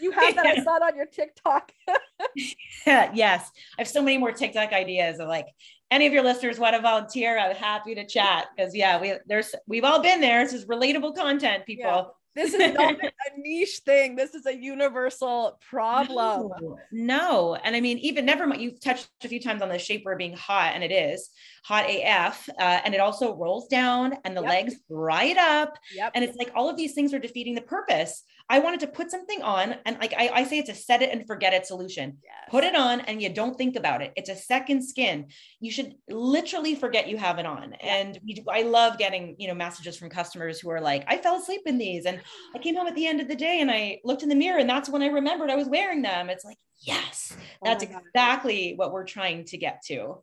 [0.00, 0.46] You have that.
[0.46, 1.72] I saw it on your TikTok.
[2.86, 3.50] yeah, yes.
[3.76, 5.46] I have so many more TikTok ideas of like
[5.90, 9.54] any of your listeners want to volunteer, I'm happy to chat because yeah, we there's
[9.66, 10.44] we've all been there.
[10.44, 12.14] This is relatable content, people.
[12.34, 14.16] This is not a niche thing.
[14.16, 16.50] This is a universal problem.
[16.60, 17.54] No, no.
[17.54, 20.36] And I mean, even never mind, you've touched a few times on the shapewear being
[20.36, 21.30] hot, and it is
[21.64, 22.48] hot AF.
[22.58, 24.50] Uh, and it also rolls down and the yep.
[24.50, 25.78] legs right up.
[25.94, 26.12] Yep.
[26.14, 28.22] And it's like all of these things are defeating the purpose.
[28.48, 31.10] I wanted to put something on, and like I, I say, it's a set it
[31.10, 32.18] and forget it solution.
[32.22, 32.50] Yes.
[32.50, 34.12] Put it on and you don't think about it.
[34.16, 35.28] It's a second skin.
[35.60, 37.74] You should literally forget you have it on.
[37.82, 37.96] Yeah.
[37.96, 41.36] And we, I love getting, you know, messages from customers who are like, I fell
[41.36, 42.20] asleep in these and
[42.54, 44.58] I came home at the end of the day and I looked in the mirror
[44.58, 46.28] and that's when I remembered I was wearing them.
[46.28, 50.22] It's like, yes, oh that's exactly what we're trying to get to.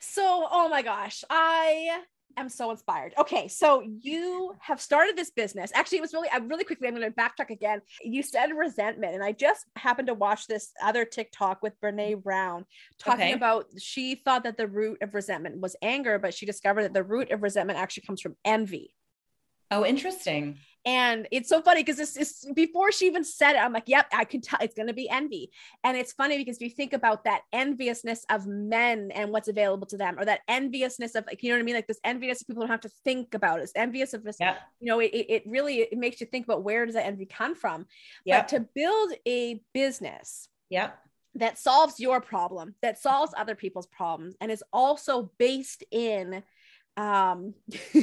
[0.00, 2.02] So, oh my gosh, I
[2.36, 3.14] am so inspired.
[3.18, 5.70] Okay, so you have started this business.
[5.74, 7.80] Actually, it was really, I really quickly, I'm going to backtrack again.
[8.02, 12.20] You said resentment, and I just happened to watch this other TikTok with Brene mm-hmm.
[12.20, 12.64] Brown
[12.98, 13.32] talking okay.
[13.32, 17.04] about she thought that the root of resentment was anger, but she discovered that the
[17.04, 18.94] root of resentment actually comes from envy.
[19.70, 20.58] Oh, interesting.
[20.84, 24.06] And it's so funny because this is before she even said it, I'm like, yep,
[24.12, 25.50] I can tell it's going to be envy.
[25.84, 29.86] And it's funny because if you think about that enviousness of men and what's available
[29.88, 31.74] to them, or that enviousness of like, you know what I mean?
[31.74, 33.64] Like this envious of people don't have to think about it.
[33.64, 34.56] It's envious of this, yeah.
[34.80, 37.54] you know, it, it really, it makes you think about where does that envy come
[37.54, 37.86] from?
[38.24, 38.40] Yeah.
[38.40, 40.48] But to build a business.
[40.70, 40.90] Yeah
[41.34, 46.42] that solves your problem, that solves other people's problems, and is also based in
[46.98, 47.54] um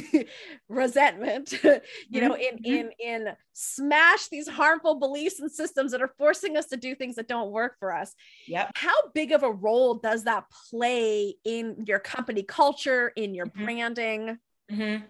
[0.70, 1.52] resentment
[2.08, 2.64] you know in mm-hmm.
[2.64, 7.16] in in smash these harmful beliefs and systems that are forcing us to do things
[7.16, 8.14] that don't work for us
[8.48, 13.46] yeah how big of a role does that play in your company culture in your
[13.46, 13.64] mm-hmm.
[13.64, 14.38] branding
[14.72, 15.04] mm-hmm.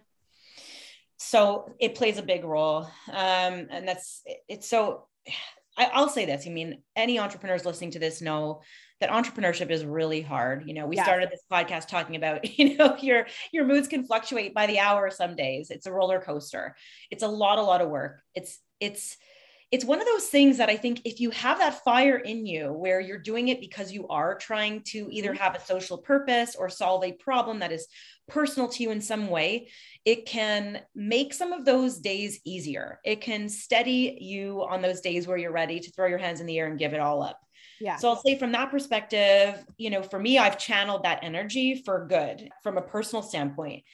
[1.17, 5.07] so it plays a big role um and that's it's so
[5.79, 8.63] I, i'll say this i mean any entrepreneurs listening to this know
[9.01, 10.67] that entrepreneurship is really hard.
[10.67, 11.05] You know, we yeah.
[11.05, 15.11] started this podcast talking about, you know, your your moods can fluctuate by the hour
[15.11, 15.71] some days.
[15.71, 16.77] It's a roller coaster.
[17.11, 18.21] It's a lot, a lot of work.
[18.35, 19.17] It's it's
[19.73, 22.73] it's one of those things that I think if you have that fire in you
[22.73, 25.43] where you're doing it because you are trying to either mm-hmm.
[25.43, 27.89] have a social purpose or solve a problem that is
[28.29, 29.69] personal to you in some way,
[30.05, 33.01] it can make some of those days easier.
[33.05, 36.47] It can steady you on those days where you're ready to throw your hands in
[36.47, 37.41] the air and give it all up.
[37.81, 37.97] Yeah.
[37.97, 42.07] So I'll say from that perspective, you know, for me, I've channeled that energy for
[42.07, 43.85] good from a personal standpoint.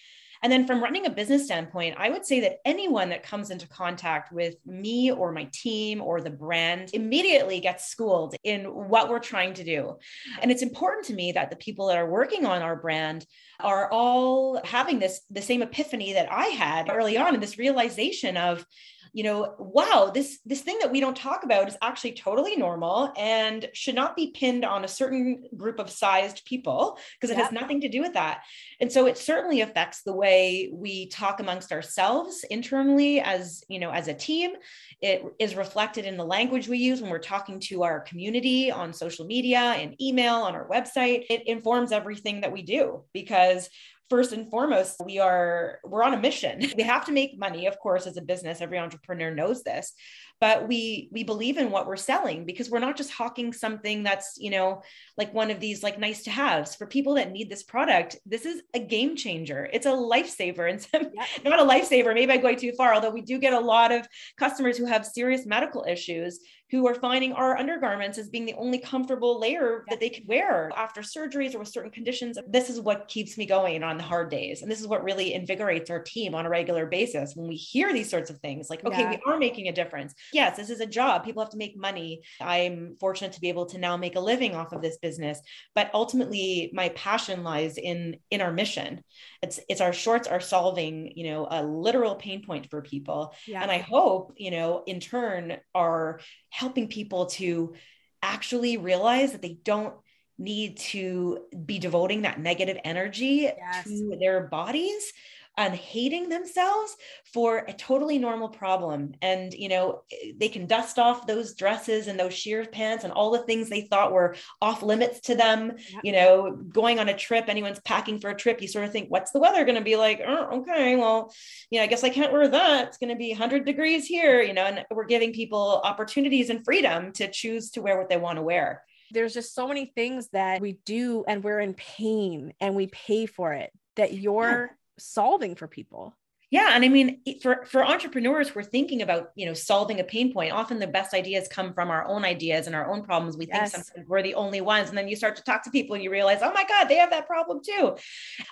[0.42, 3.68] And then from running a business standpoint, I would say that anyone that comes into
[3.68, 9.21] contact with me or my team or the brand immediately gets schooled in what we're
[9.21, 9.99] trying to do.
[10.40, 13.25] And it's important to me that the people that are working on our brand
[13.61, 18.37] are all having this the same epiphany that I had early on and this realization
[18.37, 18.66] of
[19.12, 23.12] you know wow this this thing that we don't talk about is actually totally normal
[23.16, 27.46] and should not be pinned on a certain group of sized people because it yep.
[27.46, 28.42] has nothing to do with that.
[28.81, 33.90] And so it certainly affects the way we talk amongst ourselves internally as you know
[33.90, 34.53] as a team.
[35.01, 38.92] It is reflected in the language we use when we're talking to our community on
[38.92, 41.27] social media and email on our website.
[41.29, 43.68] It informs everything that we do because
[44.12, 46.61] first and foremost we are we're on a mission.
[46.77, 48.61] We have to make money of course as a business.
[48.61, 49.94] Every entrepreneur knows this
[50.42, 54.35] but we we believe in what we're selling because we're not just hawking something that's
[54.38, 54.83] you know
[55.16, 58.44] like one of these like nice to haves for people that need this product this
[58.44, 61.24] is a game changer it's a lifesaver and some, yeah.
[61.44, 64.05] not a lifesaver maybe i go too far although we do get a lot of
[64.37, 66.40] customers who have serious medical issues
[66.72, 70.70] who are finding our undergarments as being the only comfortable layer that they could wear
[70.74, 72.38] after surgeries or with certain conditions.
[72.48, 74.62] This is what keeps me going on the hard days.
[74.62, 77.92] And this is what really invigorates our team on a regular basis when we hear
[77.92, 79.11] these sorts of things like, okay, yeah.
[79.11, 80.14] we are making a difference.
[80.33, 81.25] Yes, this is a job.
[81.25, 82.23] People have to make money.
[82.40, 85.40] I'm fortunate to be able to now make a living off of this business.
[85.75, 89.03] But ultimately, my passion lies in in our mission.
[89.42, 93.35] It's it's our shorts are solving, you know, a literal pain point for people.
[93.47, 93.62] Yeah.
[93.62, 97.75] And I hope, you know, in turn are helping people to
[98.23, 99.95] actually realize that they don't
[100.38, 103.85] need to be devoting that negative energy yes.
[103.85, 105.12] to their bodies
[105.58, 106.96] and hating themselves
[107.32, 109.14] for a totally normal problem.
[109.20, 110.02] And, you know,
[110.36, 113.82] they can dust off those dresses and those sheer pants and all the things they
[113.82, 115.72] thought were off limits to them.
[116.02, 119.10] You know, going on a trip, anyone's packing for a trip, you sort of think,
[119.10, 120.22] what's the weather going to be like?
[120.26, 121.32] Oh, okay, well,
[121.70, 122.88] you know, I guess I can't wear that.
[122.88, 126.64] It's going to be 100 degrees here, you know, and we're giving people opportunities and
[126.64, 130.28] freedom to choose to wear what they want to wear there's just so many things
[130.32, 134.70] that we do and we're in pain and we pay for it that you're
[135.02, 136.16] solving for people.
[136.52, 140.34] Yeah, and I mean, for for entrepreneurs, we're thinking about you know solving a pain
[140.34, 140.52] point.
[140.52, 143.38] Often, the best ideas come from our own ideas and our own problems.
[143.38, 143.72] We yes.
[143.72, 146.04] think sometimes we're the only ones, and then you start to talk to people, and
[146.04, 147.96] you realize, oh my god, they have that problem too.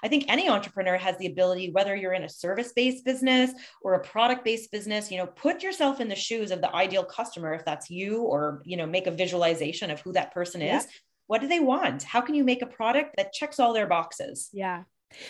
[0.02, 3.92] I think any entrepreneur has the ability, whether you're in a service based business or
[3.92, 7.52] a product based business, you know, put yourself in the shoes of the ideal customer,
[7.52, 10.86] if that's you, or you know, make a visualization of who that person is.
[11.26, 12.02] What do they want?
[12.02, 14.48] How can you make a product that checks all their boxes?
[14.54, 14.84] Yeah.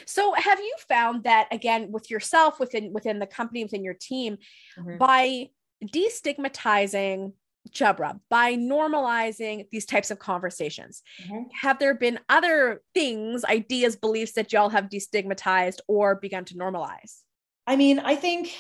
[0.07, 4.39] So have you found that again with yourself within within the company within your team
[4.79, 4.99] mm-hmm.
[4.99, 5.49] by
[5.85, 7.33] destigmatizing
[7.73, 11.03] chub rub by normalizing these types of conversations.
[11.23, 11.43] Mm-hmm.
[11.63, 17.19] Have there been other things, ideas, beliefs that y'all have destigmatized or begun to normalize?
[17.67, 18.57] I mean, I think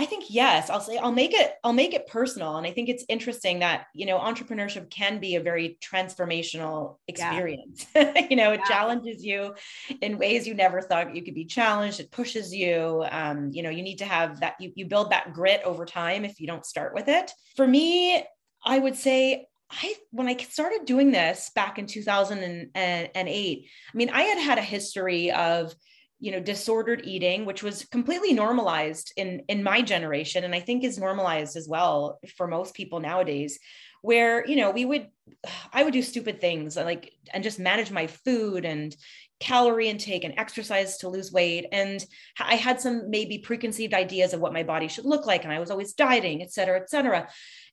[0.00, 0.70] I think yes.
[0.70, 3.84] I'll say I'll make it I'll make it personal and I think it's interesting that,
[3.94, 7.84] you know, entrepreneurship can be a very transformational experience.
[7.94, 8.26] Yeah.
[8.30, 8.68] you know, it yeah.
[8.68, 9.54] challenges you
[10.00, 12.00] in ways you never thought you could be challenged.
[12.00, 13.04] It pushes you.
[13.10, 16.24] Um, you know, you need to have that you you build that grit over time
[16.24, 17.30] if you don't start with it.
[17.54, 18.24] For me,
[18.64, 24.22] I would say I when I started doing this back in 2008, I mean, I
[24.22, 25.74] had had a history of
[26.20, 30.84] you know disordered eating which was completely normalized in in my generation and i think
[30.84, 33.58] is normalized as well for most people nowadays
[34.02, 35.08] where you know we would
[35.72, 38.94] i would do stupid things like and just manage my food and
[39.40, 42.04] calorie intake and exercise to lose weight and
[42.38, 45.58] i had some maybe preconceived ideas of what my body should look like and i
[45.58, 47.26] was always dieting et cetera et cetera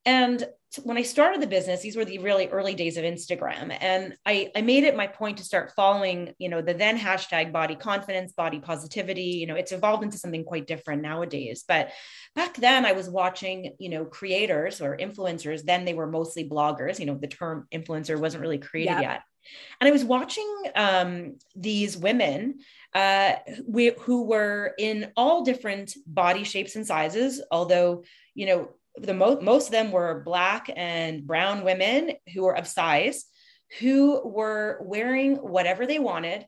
[0.07, 0.47] and
[0.83, 3.75] when I started the business, these were the really early days of Instagram.
[3.81, 7.51] And I, I made it my point to start following, you know, the then hashtag
[7.51, 9.21] body confidence, body positivity.
[9.21, 11.65] You know, it's evolved into something quite different nowadays.
[11.67, 11.91] But
[12.35, 15.63] back then I was watching, you know, creators or influencers.
[15.63, 16.99] Then they were mostly bloggers.
[16.99, 19.01] You know, the term influencer wasn't really created yep.
[19.01, 19.21] yet.
[19.81, 22.59] And I was watching um, these women
[22.93, 23.33] uh,
[23.67, 28.03] we, who were in all different body shapes and sizes, although,
[28.35, 32.67] you know, the most most of them were black and brown women who were of
[32.67, 33.25] size
[33.79, 36.45] who were wearing whatever they wanted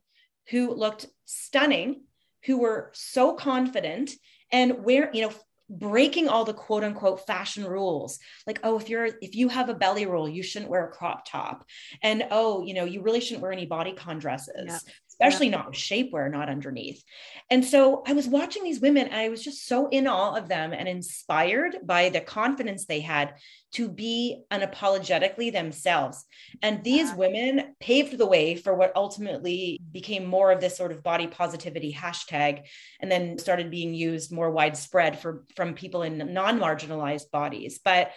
[0.50, 2.02] who looked stunning
[2.46, 4.12] who were so confident
[4.52, 5.34] and where you know
[5.70, 8.18] breaking all the quote unquote fashion rules.
[8.48, 11.28] Like oh if you're if you have a belly roll you shouldn't wear a crop
[11.28, 11.64] top.
[12.02, 14.66] And oh you know you really shouldn't wear any bodycon dresses.
[14.68, 14.80] Yeah
[15.20, 15.58] especially yeah.
[15.58, 17.04] not shapewear, not underneath.
[17.50, 20.48] And so I was watching these women and I was just so in awe of
[20.48, 23.36] them and inspired by the confidence they had
[23.72, 26.26] to be unapologetically themselves.
[26.62, 31.04] And these women paved the way for what ultimately became more of this sort of
[31.04, 32.64] body positivity hashtag
[33.00, 37.80] and then started being used more widespread for from people in non-marginalized bodies.
[37.84, 38.12] But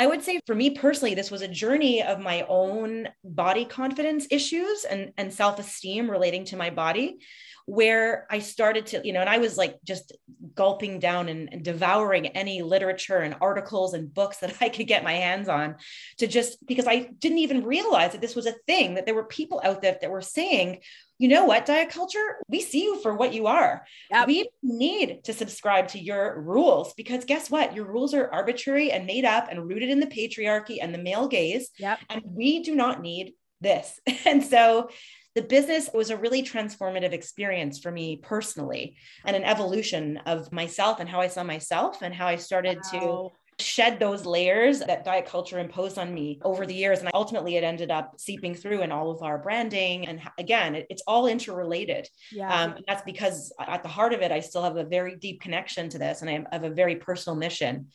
[0.00, 4.26] I would say for me personally, this was a journey of my own body confidence
[4.30, 7.18] issues and, and self esteem relating to my body,
[7.66, 10.12] where I started to, you know, and I was like just
[10.54, 15.04] gulping down and, and, devouring any literature and articles and books that I could get
[15.04, 15.76] my hands on
[16.18, 19.24] to just because I didn't even realize that this was a thing, that there were
[19.24, 20.80] people out there that were saying,
[21.18, 23.84] you know what, diet culture, we see you for what you are.
[24.10, 24.26] Yep.
[24.26, 27.76] We need to subscribe to your rules because guess what?
[27.76, 31.28] Your rules are arbitrary and made up and rooted in the patriarchy and the male
[31.28, 31.70] gaze.
[31.78, 31.98] Yep.
[32.08, 34.00] And we do not need this.
[34.26, 34.90] And so
[35.34, 40.98] the business was a really transformative experience for me personally and an evolution of myself
[40.98, 43.30] and how I saw myself and how I started wow.
[43.30, 47.00] to shed those layers that diet culture imposed on me over the years.
[47.00, 50.06] And ultimately, it ended up seeping through in all of our branding.
[50.08, 52.08] And again, it, it's all interrelated.
[52.32, 52.52] Yeah.
[52.52, 55.40] Um, and that's because at the heart of it, I still have a very deep
[55.40, 57.88] connection to this and I have a very personal mission.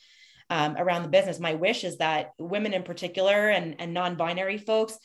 [0.48, 4.96] Um, around the business, my wish is that women in particular and, and non-binary folks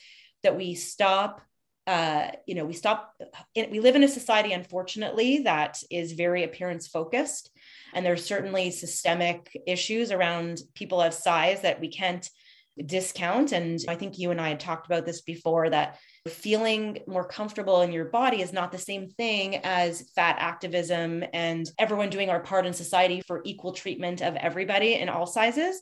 [0.44, 1.42] that we stop
[1.88, 3.14] uh, you know, we stop,
[3.56, 7.50] we live in a society, unfortunately, that is very appearance focused.
[7.94, 12.30] And there's certainly systemic issues around people of size that we can't
[12.86, 13.52] discount.
[13.52, 17.82] And I think you and I had talked about this before that feeling more comfortable
[17.82, 22.40] in your body is not the same thing as fat activism and everyone doing our
[22.40, 25.82] part in society for equal treatment of everybody in all sizes.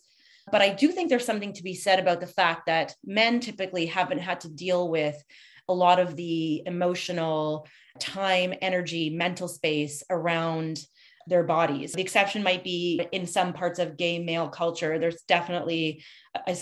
[0.51, 3.85] But I do think there's something to be said about the fact that men typically
[3.85, 5.21] haven't had to deal with
[5.69, 7.67] a lot of the emotional
[7.99, 10.79] time, energy, mental space around
[11.29, 11.93] their bodies.
[11.93, 14.99] The exception might be in some parts of gay male culture.
[14.99, 16.03] There's definitely,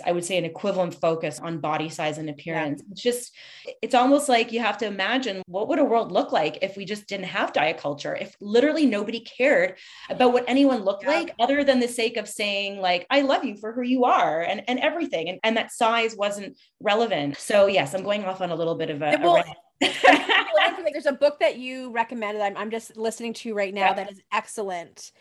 [0.05, 2.81] I would say, an equivalent focus on body size and appearance.
[2.83, 2.91] Yeah.
[2.91, 3.35] It's just,
[3.81, 6.85] it's almost like you have to imagine what would a world look like if we
[6.85, 9.77] just didn't have diet culture, if literally nobody cared
[10.09, 11.11] about what anyone looked yeah.
[11.11, 14.41] like other than the sake of saying, like, I love you for who you are
[14.41, 15.29] and, and everything.
[15.29, 17.37] And, and that size wasn't relevant.
[17.37, 19.45] So, yes, I'm going off on a little bit of a, well, a
[19.79, 22.41] there's a book that you recommended.
[22.41, 23.93] I'm, I'm just listening to right now yeah.
[23.93, 25.11] that is excellent.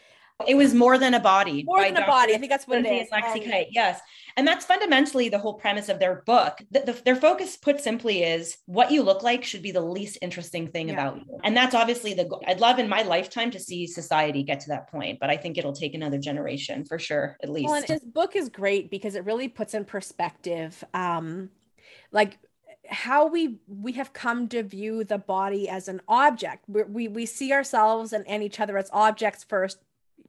[0.46, 1.64] It was more than a body.
[1.64, 2.34] More than a body.
[2.34, 3.10] I think that's what Lindsay it is.
[3.10, 4.00] Lexie um, Yes.
[4.36, 6.58] And that's fundamentally the whole premise of their book.
[6.70, 10.18] The, the, their focus, put simply, is what you look like should be the least
[10.20, 10.94] interesting thing yeah.
[10.94, 11.38] about you.
[11.42, 12.44] And that's obviously the goal.
[12.46, 15.56] I'd love in my lifetime to see society get to that point, but I think
[15.56, 17.70] it'll take another generation for sure, at least.
[17.70, 21.48] Well, this book is great because it really puts in perspective, um,
[22.12, 22.38] like
[22.88, 27.26] how we we have come to view the body as an object we we, we
[27.26, 29.78] see ourselves and, and each other as objects first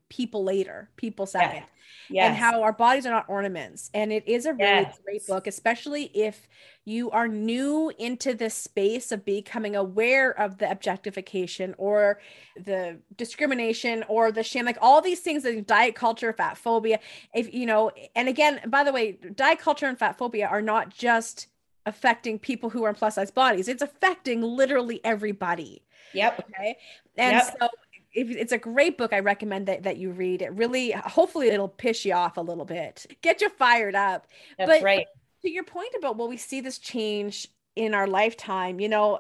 [0.09, 1.57] people later, people second.
[1.57, 1.63] Yeah.
[2.09, 2.29] Yes.
[2.29, 3.89] And how our bodies are not ornaments.
[3.93, 4.99] And it is a really yes.
[5.03, 6.47] great book, especially if
[6.85, 12.21] you are new into this space of becoming aware of the objectification or
[12.55, 16.99] the discrimination or the shame, like all these things that diet culture, fat phobia.
[17.33, 20.89] If you know, and again, by the way, diet culture and fat phobia are not
[20.89, 21.47] just
[21.87, 25.83] affecting people who are in plus size bodies, it's affecting literally everybody.
[26.13, 26.45] Yep.
[26.49, 26.77] Okay.
[27.17, 27.55] And yep.
[27.59, 27.67] so
[28.13, 29.13] it's a great book.
[29.13, 30.41] I recommend that that you read.
[30.41, 34.27] It really, hopefully, it'll piss you off a little bit, get you fired up.
[34.57, 35.05] That's but right.
[35.43, 38.79] To your point about well, we see this change in our lifetime.
[38.79, 39.19] You know,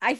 [0.00, 0.18] I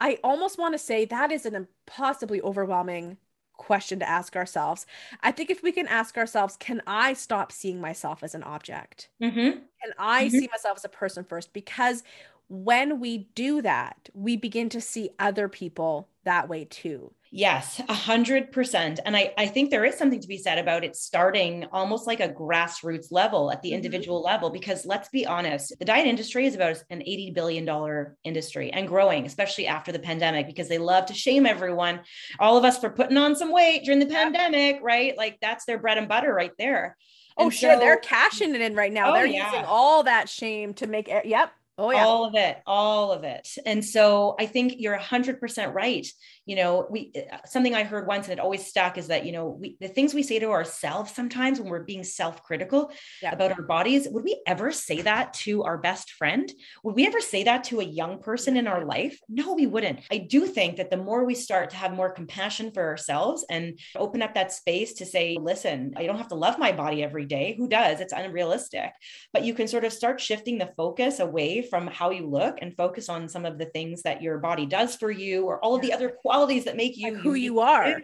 [0.00, 3.16] I almost want to say that is an impossibly overwhelming
[3.56, 4.86] question to ask ourselves.
[5.22, 9.08] I think if we can ask ourselves, can I stop seeing myself as an object?
[9.22, 9.58] Mm-hmm.
[9.58, 10.38] Can I mm-hmm.
[10.38, 11.52] see myself as a person first?
[11.52, 12.02] Because
[12.48, 17.12] when we do that, we begin to see other people that way too.
[17.32, 19.00] Yes, a hundred percent.
[19.04, 22.20] And I, I think there is something to be said about it starting almost like
[22.20, 23.76] a grassroots level at the mm-hmm.
[23.76, 28.72] individual level, because let's be honest, the diet industry is about an $80 billion industry
[28.72, 32.00] and growing, especially after the pandemic, because they love to shame everyone,
[32.38, 35.16] all of us for putting on some weight during the pandemic, right?
[35.16, 36.96] Like that's their bread and butter right there.
[37.36, 37.74] Oh, and sure.
[37.74, 39.10] So, they're cashing it in right now.
[39.10, 39.50] Oh, they're yeah.
[39.50, 41.26] using all that shame to make it.
[41.26, 41.52] Yep.
[41.78, 42.04] Oh, yeah.
[42.06, 43.46] All of it, all of it.
[43.66, 46.06] And so I think you're 100% right
[46.46, 49.32] you know we uh, something i heard once and it always stuck is that you
[49.32, 52.90] know we the things we say to ourselves sometimes when we're being self-critical
[53.22, 53.32] yeah.
[53.32, 56.52] about our bodies would we ever say that to our best friend?
[56.84, 59.18] Would we ever say that to a young person in our life?
[59.28, 60.00] No we wouldn't.
[60.10, 63.78] I do think that the more we start to have more compassion for ourselves and
[63.96, 67.26] open up that space to say listen i don't have to love my body every
[67.26, 67.54] day.
[67.58, 68.00] Who does?
[68.00, 68.92] It's unrealistic.
[69.32, 72.76] But you can sort of start shifting the focus away from how you look and
[72.76, 75.82] focus on some of the things that your body does for you or all of
[75.82, 78.00] the other qualities qualities that make you like who you are.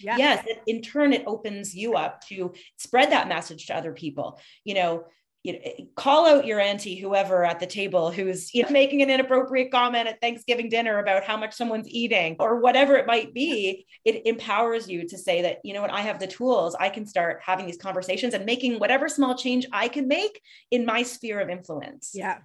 [0.00, 0.16] Yeah.
[0.16, 0.46] Yes.
[0.66, 4.40] in turn, it opens you up to spread that message to other people.
[4.64, 5.04] You know,
[5.44, 9.02] you know, eh, call out your auntie, whoever at the table who's you know, making
[9.02, 13.32] an inappropriate comment at Thanksgiving dinner about how much someone's eating or whatever it might
[13.32, 13.86] be.
[14.04, 16.74] It empowers you to say that, you know what, I have the tools.
[16.80, 20.40] I can start having these conversations and making whatever small change I can make
[20.72, 22.10] in my sphere of influence.
[22.12, 22.38] Yeah.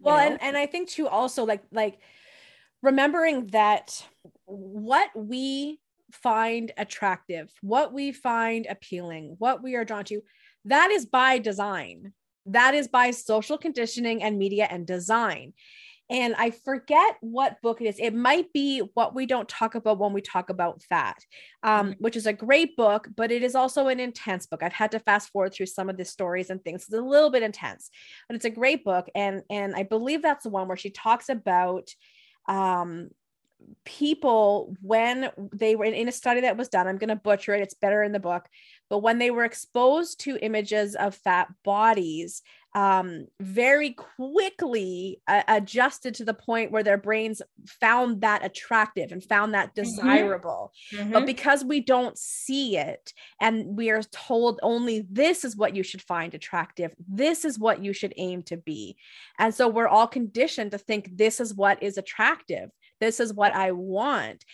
[0.00, 0.32] Well, you know?
[0.32, 2.00] and, and I think too, also like, like,
[2.82, 4.04] remembering that
[4.50, 5.80] what we
[6.12, 10.22] find attractive, what we find appealing, what we are drawn to,
[10.64, 12.12] that is by design.
[12.46, 15.52] That is by social conditioning and media and design.
[16.10, 18.00] And I forget what book it is.
[18.00, 21.16] It might be What We Don't Talk About When We Talk About Fat,
[21.62, 22.02] um, mm-hmm.
[22.02, 24.64] which is a great book, but it is also an intense book.
[24.64, 26.82] I've had to fast forward through some of the stories and things.
[26.82, 27.90] It's a little bit intense,
[28.28, 29.08] but it's a great book.
[29.14, 31.88] And, and I believe that's the one where she talks about
[32.48, 33.10] um,
[33.84, 37.62] people when they were in a study that was done i'm going to butcher it
[37.62, 38.48] it's better in the book
[38.88, 42.42] but when they were exposed to images of fat bodies
[42.72, 49.24] um, very quickly uh, adjusted to the point where their brains found that attractive and
[49.24, 49.82] found that mm-hmm.
[49.82, 51.12] desirable mm-hmm.
[51.12, 55.82] but because we don't see it and we are told only this is what you
[55.82, 58.96] should find attractive this is what you should aim to be
[59.38, 62.70] and so we're all conditioned to think this is what is attractive
[63.00, 64.44] this is what I want.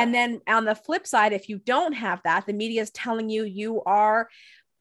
[0.00, 3.28] And then on the flip side, if you don't have that, the media is telling
[3.28, 4.28] you you are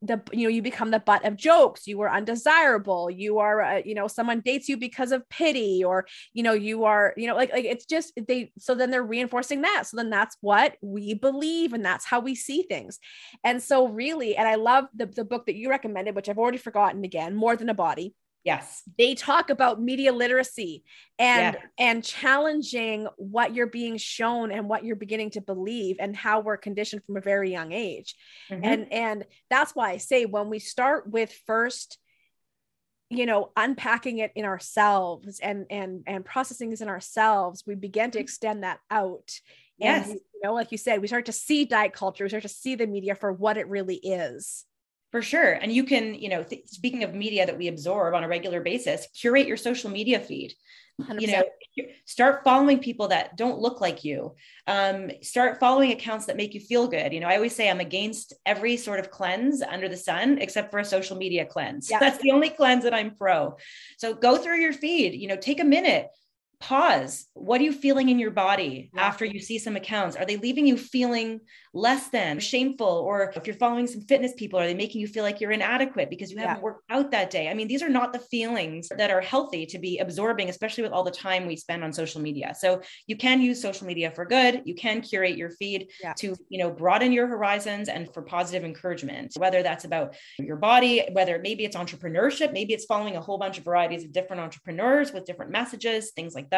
[0.01, 3.81] the you know you become the butt of jokes you are undesirable you are uh,
[3.83, 7.35] you know someone dates you because of pity or you know you are you know
[7.35, 9.83] like like it's just they so then they're reinforcing that.
[9.87, 12.99] So then that's what we believe and that's how we see things.
[13.43, 16.57] And so really and i love the, the book that you recommended which i've already
[16.57, 18.13] forgotten again more than a body
[18.45, 18.83] Yes.
[18.99, 20.83] They talk about media literacy
[21.17, 21.61] and yeah.
[21.79, 26.57] and challenging what you're being shown and what you're beginning to believe and how we're
[26.57, 28.15] conditioned from a very young age.
[28.51, 28.63] Mm-hmm.
[28.63, 31.97] And and that's why I say when we start with first
[33.09, 38.09] you know unpacking it in ourselves and and and processing this in ourselves we begin
[38.09, 38.23] to mm-hmm.
[38.23, 39.31] extend that out
[39.77, 42.41] yes and, you know like you said we start to see diet culture we start
[42.41, 44.65] to see the media for what it really is
[45.15, 45.53] For sure.
[45.53, 48.59] And you can, you know, th- speaking of media that we absorb on a regular
[48.59, 50.53] basis, curate your social media feed.
[51.01, 51.21] 100%.
[51.21, 51.43] You know,
[52.03, 54.35] start following people that don't look like you.
[54.67, 57.13] Um, start following accounts that make you feel good.
[57.13, 60.69] You know, I always say I'm against every sort of cleanse under the sun except
[60.69, 61.89] for a social media cleanse.
[61.89, 61.99] Yeah.
[62.01, 63.55] That's the only cleanse that I'm pro.
[63.97, 66.09] So go through your feed, you know, take a minute,
[66.65, 67.27] pause.
[67.35, 69.01] What are you feeling in your body yeah.
[69.01, 70.15] after you see some accounts?
[70.15, 71.41] Are they leaving you feeling
[71.75, 72.87] less than shameful?
[72.87, 76.09] Or if you're following some fitness people, are they making you feel like you're inadequate
[76.09, 77.49] because you haven't worked out that day?
[77.49, 80.91] I mean, these are not the feelings that are healthy to be absorbing, especially with
[80.91, 82.55] all the time we spend on social media.
[82.57, 84.63] So you can use social media for good.
[84.65, 86.13] You can curate your feed yeah.
[86.17, 91.07] to, you know, broaden your horizons and for positive encouragement, whether that's about your body,
[91.11, 95.13] whether maybe it's entrepreneurship, maybe it's following a whole bunch of varieties of different entrepreneurs
[95.13, 96.54] with different messages, things like that.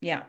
[0.00, 0.22] Yeah.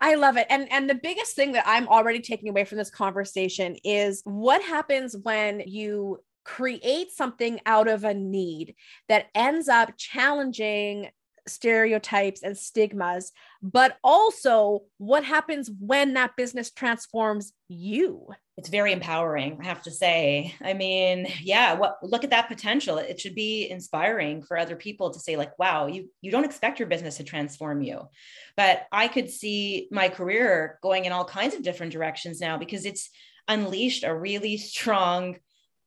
[0.00, 0.46] I love it.
[0.50, 4.62] And and the biggest thing that I'm already taking away from this conversation is what
[4.62, 8.74] happens when you create something out of a need
[9.08, 11.08] that ends up challenging
[11.46, 13.32] stereotypes and stigmas,
[13.62, 18.28] but also what happens when that business transforms you.
[18.58, 20.54] It's very empowering, I have to say.
[20.60, 22.98] I mean, yeah, what look at that potential.
[22.98, 26.78] It should be inspiring for other people to say like, wow, you you don't expect
[26.78, 28.08] your business to transform you.
[28.56, 32.84] But I could see my career going in all kinds of different directions now because
[32.84, 33.08] it's
[33.48, 35.38] unleashed a really strong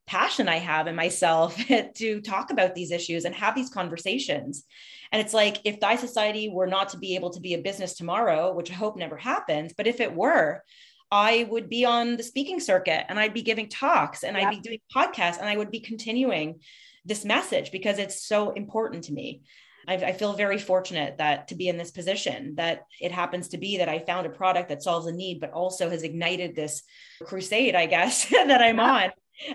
[0.07, 1.57] passion I have in myself
[1.95, 4.63] to talk about these issues and have these conversations.
[5.11, 7.95] And it's like if Thigh Society were not to be able to be a business
[7.95, 10.63] tomorrow, which I hope never happens, but if it were,
[11.11, 14.47] I would be on the speaking circuit and I'd be giving talks and yep.
[14.47, 16.59] I'd be doing podcasts and I would be continuing
[17.05, 19.43] this message because it's so important to me.
[19.87, 23.59] I, I, feel very fortunate that to be in this position that it happens to
[23.59, 26.81] be that I found a product that solves a need, but also has ignited this
[27.23, 29.11] crusade, I guess, that I'm on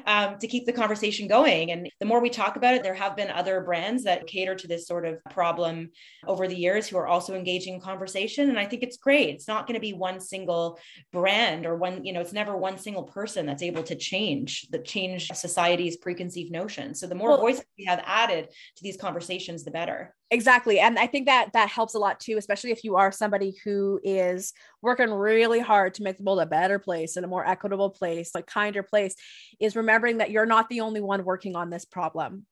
[0.07, 1.71] um, to keep the conversation going.
[1.71, 4.67] And the more we talk about it, there have been other brands that cater to
[4.67, 5.91] this sort of problem
[6.27, 8.49] over the years who are also engaging in conversation.
[8.49, 9.31] And I think it's great.
[9.31, 10.79] It's not going to be one single
[11.13, 14.79] brand or one, you know, it's never one single person that's able to change the
[14.79, 17.01] change society's preconceived notions.
[17.01, 20.99] So the more well, voices we have added to these conversations, the better exactly and
[20.99, 24.53] i think that that helps a lot too especially if you are somebody who is
[24.83, 28.31] working really hard to make the world a better place and a more equitable place
[28.35, 29.15] a kinder place
[29.59, 32.47] is remembering that you're not the only one working on this problem.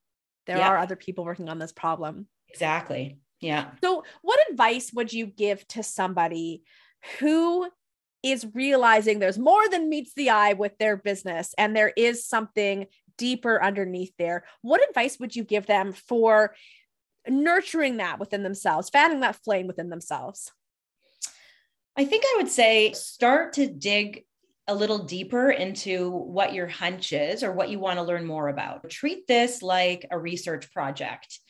[0.47, 0.69] There yeah.
[0.69, 2.27] are other people working on this problem.
[2.49, 3.71] Exactly yeah.
[3.83, 6.63] So what advice would you give to somebody
[7.19, 7.69] who
[8.23, 12.87] is realizing there's more than meets the eye with their business and there is something
[13.17, 14.45] deeper underneath there?
[14.63, 16.55] What advice would you give them for
[17.29, 20.53] nurturing that within themselves, fanning that flame within themselves?
[21.97, 24.25] I think I would say start to dig
[24.69, 28.49] a little deeper into what your hunch is or what you want to learn more
[28.49, 28.89] about.
[28.91, 31.41] Treat this like a research project.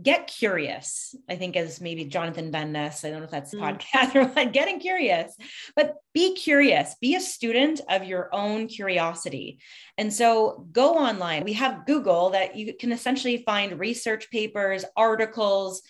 [0.00, 3.56] Get curious, I think, as maybe Jonathan Van Ness, I don't know if that's a
[3.56, 3.62] mm.
[3.62, 5.34] podcast or what, getting curious,
[5.74, 9.58] but be curious, be a student of your own curiosity.
[9.96, 11.42] And so go online.
[11.42, 15.82] We have Google that you can essentially find research papers, articles,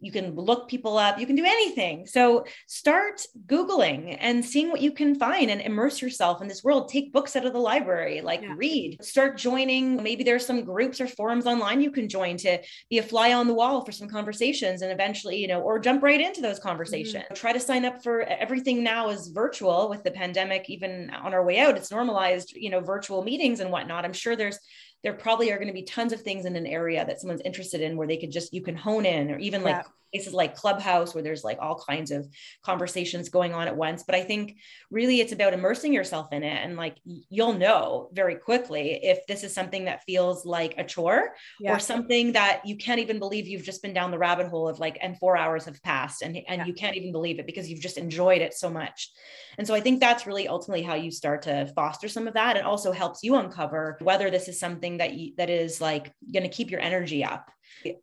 [0.00, 2.06] you can look people up, you can do anything.
[2.06, 6.88] So start Googling and seeing what you can find and immerse yourself in this world.
[6.88, 8.54] Take books out of the library, like yeah.
[8.56, 10.02] read, start joining.
[10.02, 12.58] Maybe there's some groups or forums online you can join to
[12.90, 16.02] be a fly on the wall for some conversations and eventually, you know, or jump
[16.02, 17.24] right into those conversations.
[17.24, 17.34] Mm-hmm.
[17.34, 21.44] Try to sign up for everything now is virtual with the pandemic, even on our
[21.44, 24.04] way out, it's normalized, you know, virtual meetings and whatnot.
[24.04, 24.58] I'm sure there's
[25.04, 27.82] there probably are going to be tons of things in an area that someone's interested
[27.82, 29.84] in where they could just you can hone in or even like
[30.14, 32.28] places like clubhouse where there's like all kinds of
[32.62, 34.56] conversations going on at once but i think
[34.90, 39.42] really it's about immersing yourself in it and like you'll know very quickly if this
[39.42, 41.74] is something that feels like a chore yeah.
[41.74, 44.78] or something that you can't even believe you've just been down the rabbit hole of
[44.78, 46.66] like and four hours have passed and and yeah.
[46.66, 49.10] you can't even believe it because you've just enjoyed it so much
[49.58, 52.56] and so i think that's really ultimately how you start to foster some of that
[52.56, 56.44] and also helps you uncover whether this is something that you that is like going
[56.44, 57.50] to keep your energy up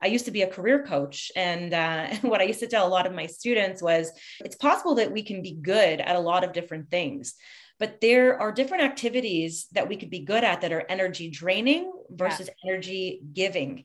[0.01, 1.31] I used to be a career coach.
[1.35, 4.11] And uh, what I used to tell a lot of my students was
[4.43, 7.35] it's possible that we can be good at a lot of different things
[7.81, 11.91] but there are different activities that we could be good at that are energy draining
[12.11, 12.71] versus yeah.
[12.71, 13.83] energy giving.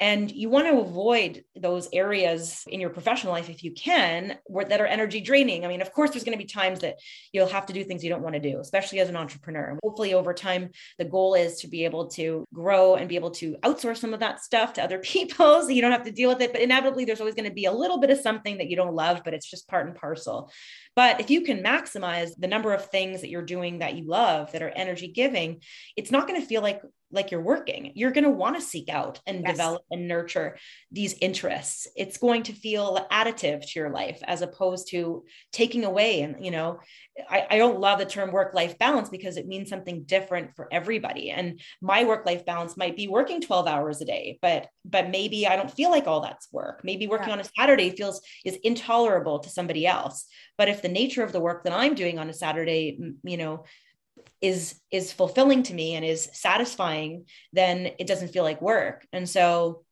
[0.00, 4.64] And you want to avoid those areas in your professional life if you can, where,
[4.64, 5.64] that are energy draining.
[5.64, 6.98] I mean, of course, there's going to be times that
[7.32, 9.70] you'll have to do things you don't want to do, especially as an entrepreneur.
[9.70, 13.32] And hopefully, over time, the goal is to be able to grow and be able
[13.32, 16.28] to outsource some of that stuff to other people so you don't have to deal
[16.28, 16.52] with it.
[16.52, 18.94] But inevitably, there's always going to be a little bit of something that you don't
[18.94, 20.50] love, but it's just part and parcel.
[20.94, 24.52] But if you can maximize the number of things that you're doing that you love
[24.52, 25.62] that are energy giving,
[25.96, 27.92] it's not going to feel like like you're working.
[27.94, 29.52] You're going to want to seek out and yes.
[29.52, 30.58] develop and nurture
[30.92, 31.86] these interests.
[31.96, 36.20] It's going to feel additive to your life as opposed to taking away.
[36.20, 36.80] And, you know,
[37.28, 40.68] I, I don't love the term work life balance because it means something different for
[40.70, 41.30] everybody.
[41.30, 45.46] And my work life balance might be working 12 hours a day, but, but maybe
[45.46, 46.82] I don't feel like all that's work.
[46.84, 47.34] Maybe working yeah.
[47.34, 50.26] on a Saturday feels is intolerable to somebody else.
[50.58, 53.64] But if the nature of the work that I'm doing on a Saturday, you know,
[54.40, 59.06] is is fulfilling to me and is satisfying then it doesn't feel like work.
[59.12, 59.84] And so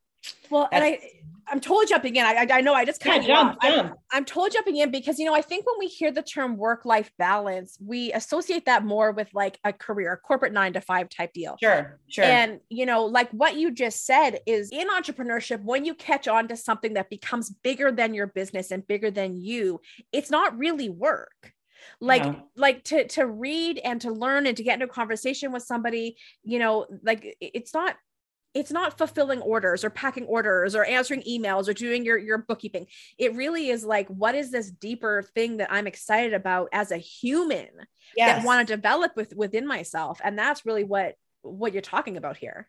[0.50, 0.98] well and i
[1.46, 2.24] i'm totally jumping in.
[2.24, 3.90] I i know i just kind yeah, of jump, jump.
[3.90, 6.56] I'm, I'm totally jumping in because you know i think when we hear the term
[6.56, 11.08] work life balance we associate that more with like a career corporate nine to five
[11.08, 11.56] type deal.
[11.60, 12.24] Sure sure.
[12.24, 16.48] And you know like what you just said is in entrepreneurship when you catch on
[16.48, 19.80] to something that becomes bigger than your business and bigger than you
[20.12, 21.52] it's not really work
[22.00, 22.34] like yeah.
[22.56, 26.16] like to to read and to learn and to get into a conversation with somebody
[26.44, 27.96] you know like it's not
[28.54, 32.86] it's not fulfilling orders or packing orders or answering emails or doing your your bookkeeping
[33.18, 36.96] it really is like what is this deeper thing that i'm excited about as a
[36.96, 37.68] human
[38.16, 38.38] yes.
[38.38, 42.36] that want to develop with within myself and that's really what what you're talking about
[42.36, 42.68] here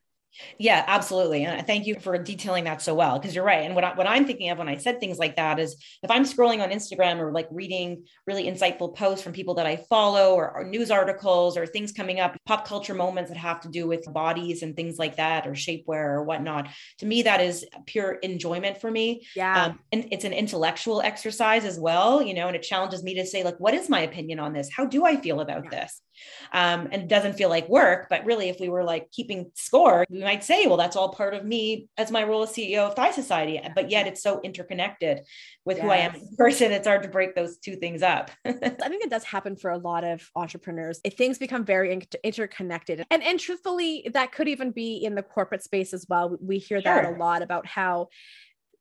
[0.57, 1.43] yeah, absolutely.
[1.43, 3.65] And thank you for detailing that so well because you're right.
[3.65, 6.11] And what, I, what I'm thinking of when I said things like that is if
[6.11, 10.33] I'm scrolling on Instagram or like reading really insightful posts from people that I follow
[10.35, 13.87] or, or, news articles or things coming up, pop culture moments that have to do
[13.87, 16.67] with bodies and things like that or shapewear or whatnot,
[16.99, 19.25] to me, that is pure enjoyment for me.
[19.35, 19.65] Yeah.
[19.65, 23.25] Um, and it's an intellectual exercise as well, you know, and it challenges me to
[23.25, 24.69] say, like, what is my opinion on this?
[24.75, 25.81] How do I feel about yeah.
[25.81, 26.01] this?
[26.51, 30.05] Um, and it doesn't feel like work, but really, if we were like keeping score,
[30.09, 32.95] we might say, well, that's all part of me as my role as CEO of
[32.95, 33.61] Thigh Society.
[33.73, 35.21] But yet it's so interconnected
[35.63, 35.85] with yes.
[35.85, 36.73] who I am as a person.
[36.73, 38.29] It's hard to break those two things up.
[38.45, 40.99] I think it does happen for a lot of entrepreneurs.
[41.05, 43.05] If things become very inter- interconnected.
[43.09, 46.37] And, and truthfully, that could even be in the corporate space as well.
[46.41, 46.93] We hear sure.
[46.93, 48.09] that a lot about how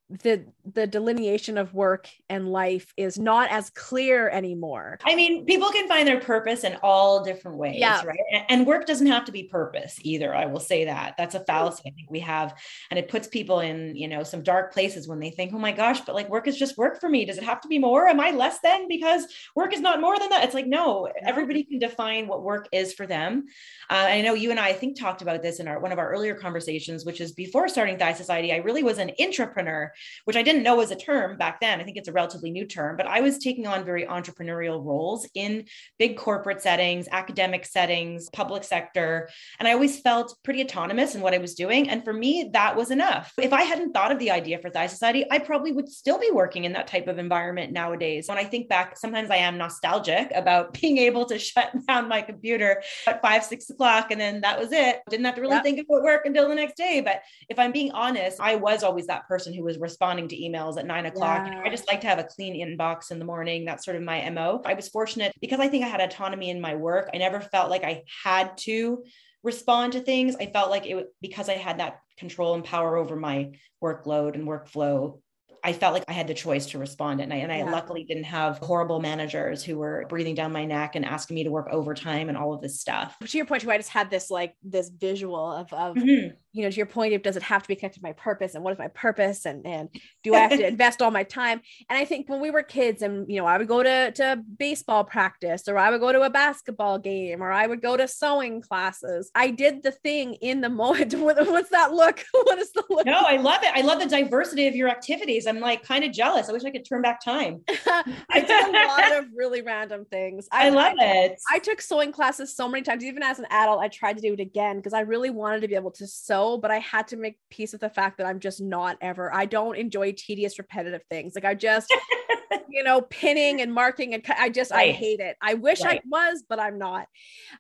[0.09, 4.99] the the delineation of work and life is not as clear anymore.
[5.05, 8.05] I mean, people can find their purpose in all different ways, yeah.
[8.05, 8.45] right?
[8.49, 10.35] And work doesn't have to be purpose either.
[10.35, 11.15] I will say that.
[11.19, 12.55] That's a fallacy I think we have
[12.91, 15.73] and it puts people in, you know, some dark places when they think, "Oh my
[15.73, 17.25] gosh, but like work is just work for me.
[17.25, 18.09] Does it have to be more?
[18.09, 21.65] Am I less than because work is not more than that?" It's like, no, everybody
[21.65, 23.47] can define what work is for them.
[23.91, 25.99] Uh, I know you and I, I think talked about this in our one of
[25.99, 29.91] our earlier conversations, which is before starting Thigh Society, I really was an intrapreneur
[30.25, 31.81] which I didn't know was a term back then.
[31.81, 35.29] I think it's a relatively new term, but I was taking on very entrepreneurial roles
[35.35, 35.67] in
[35.99, 39.29] big corporate settings, academic settings, public sector.
[39.59, 41.89] And I always felt pretty autonomous in what I was doing.
[41.89, 43.33] And for me, that was enough.
[43.39, 46.31] If I hadn't thought of the idea for Thigh Society, I probably would still be
[46.33, 48.29] working in that type of environment nowadays.
[48.29, 52.23] When I think back, sometimes I am nostalgic about being able to shut down my
[52.23, 55.01] computer at five, six o'clock, and then that was it.
[55.09, 55.65] Didn't have to really yep.
[55.65, 57.01] think about work until the next day.
[57.01, 60.77] But if I'm being honest, I was always that person who was responding to emails
[60.79, 61.47] at nine o'clock.
[61.47, 61.63] Yeah.
[61.65, 63.65] I just like to have a clean inbox in the morning.
[63.65, 64.61] That's sort of my MO.
[64.65, 67.09] I was fortunate because I think I had autonomy in my work.
[67.15, 69.05] I never felt like I had to
[69.43, 70.35] respond to things.
[70.41, 74.47] I felt like it because I had that control and power over my workload and
[74.47, 75.21] workflow.
[75.63, 77.21] I felt like I had the choice to respond.
[77.21, 77.71] And I, and I yeah.
[77.71, 81.51] luckily didn't have horrible managers who were breathing down my neck and asking me to
[81.51, 83.17] work overtime and all of this stuff.
[83.27, 86.63] To your point, too, I just had this like this visual of, of mm-hmm you
[86.63, 88.65] know, to your point of does it have to be connected to my purpose and
[88.65, 89.91] what is my purpose and and
[90.25, 91.61] do I have to invest all my time?
[91.91, 94.43] And I think when we were kids and you know, I would go to to
[94.59, 98.09] baseball practice or I would go to a basketball game or I would go to
[98.09, 99.31] sewing classes.
[99.35, 101.13] I did the thing in the moment.
[101.15, 102.25] What's that look?
[102.33, 103.05] what is the look?
[103.05, 103.73] No, I love it.
[103.75, 105.47] I love the diversity of your activities.
[105.47, 106.49] I'm like kind of jealous.
[106.49, 107.61] I wish I could turn back time.
[107.69, 110.49] I did a lot of really random things.
[110.51, 111.41] I, I love I, it.
[111.53, 113.05] I took sewing classes so many times.
[113.05, 115.69] Even as an adult, I tried to do it again because I really wanted to
[115.69, 118.41] be able to sew but I had to make peace with the fact that I'm
[118.41, 119.33] just not ever.
[119.35, 121.35] I don't enjoy tedious, repetitive things.
[121.35, 121.93] Like I just,
[122.69, 124.91] you know, pinning and marking, and I just right.
[124.91, 125.37] I hate it.
[125.43, 126.01] I wish right.
[126.05, 127.09] I was, but I'm not.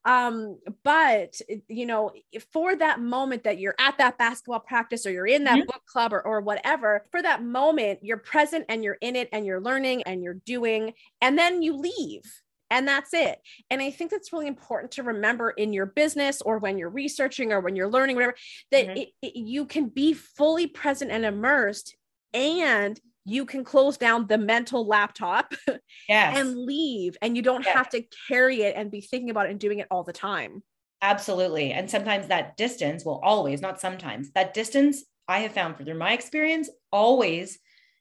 [0.05, 2.13] Um, but you know,
[2.53, 5.67] for that moment that you're at that basketball practice or you're in that mm-hmm.
[5.67, 9.45] book club or or whatever, for that moment, you're present and you're in it and
[9.45, 12.23] you're learning and you're doing, and then you leave
[12.71, 13.39] and that's it.
[13.71, 17.53] And I think that's really important to remember in your business or when you're researching
[17.53, 18.35] or when you're learning, whatever,
[18.73, 18.97] that mm-hmm.
[18.97, 21.97] it, it, you can be fully present and immersed
[22.35, 25.53] and you can close down the mental laptop
[26.09, 26.39] yes.
[26.39, 27.17] and leave.
[27.21, 27.75] And you don't yes.
[27.75, 30.63] have to carry it and be thinking about it and doing it all the time.
[31.03, 31.73] Absolutely.
[31.73, 36.13] And sometimes that distance, well, always, not sometimes, that distance I have found through my
[36.13, 37.59] experience always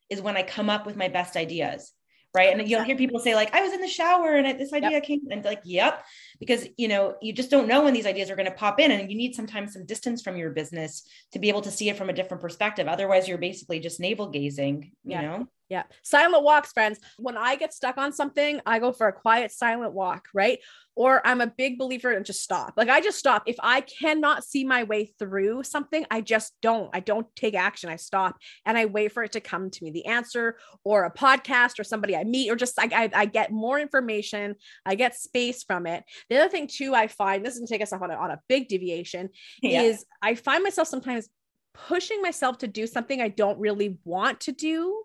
[0.10, 1.92] is when I come up with my best ideas
[2.36, 2.58] right?
[2.58, 5.04] And you'll hear people say like, "I was in the shower and this idea yep.
[5.04, 6.06] came," and like, "Yep."
[6.40, 8.92] Because you know you just don't know when these ideas are going to pop in
[8.92, 11.98] and you need sometimes some distance from your business to be able to see it
[11.98, 15.22] from a different perspective otherwise you're basically just navel gazing you Yeah.
[15.22, 15.84] know Yeah.
[16.04, 17.00] Silent walks, friends.
[17.18, 20.60] When I get stuck on something, I go for a quiet, silent walk, right?
[20.96, 22.74] Or I'm a big believer in just stop.
[22.78, 23.44] Like I just stop.
[23.48, 26.90] If I cannot see my way through something, I just don't.
[26.94, 27.90] I don't take action.
[27.90, 31.12] I stop and I wait for it to come to me the answer or a
[31.12, 34.56] podcast or somebody I meet or just like I, I get more information.
[34.86, 36.04] I get space from it.
[36.30, 38.40] The other thing, too, I find this to take us off on a, on a
[38.48, 39.30] big deviation
[39.62, 41.30] yeah is I find myself sometimes
[41.74, 45.04] pushing myself to do something I don't really want to do,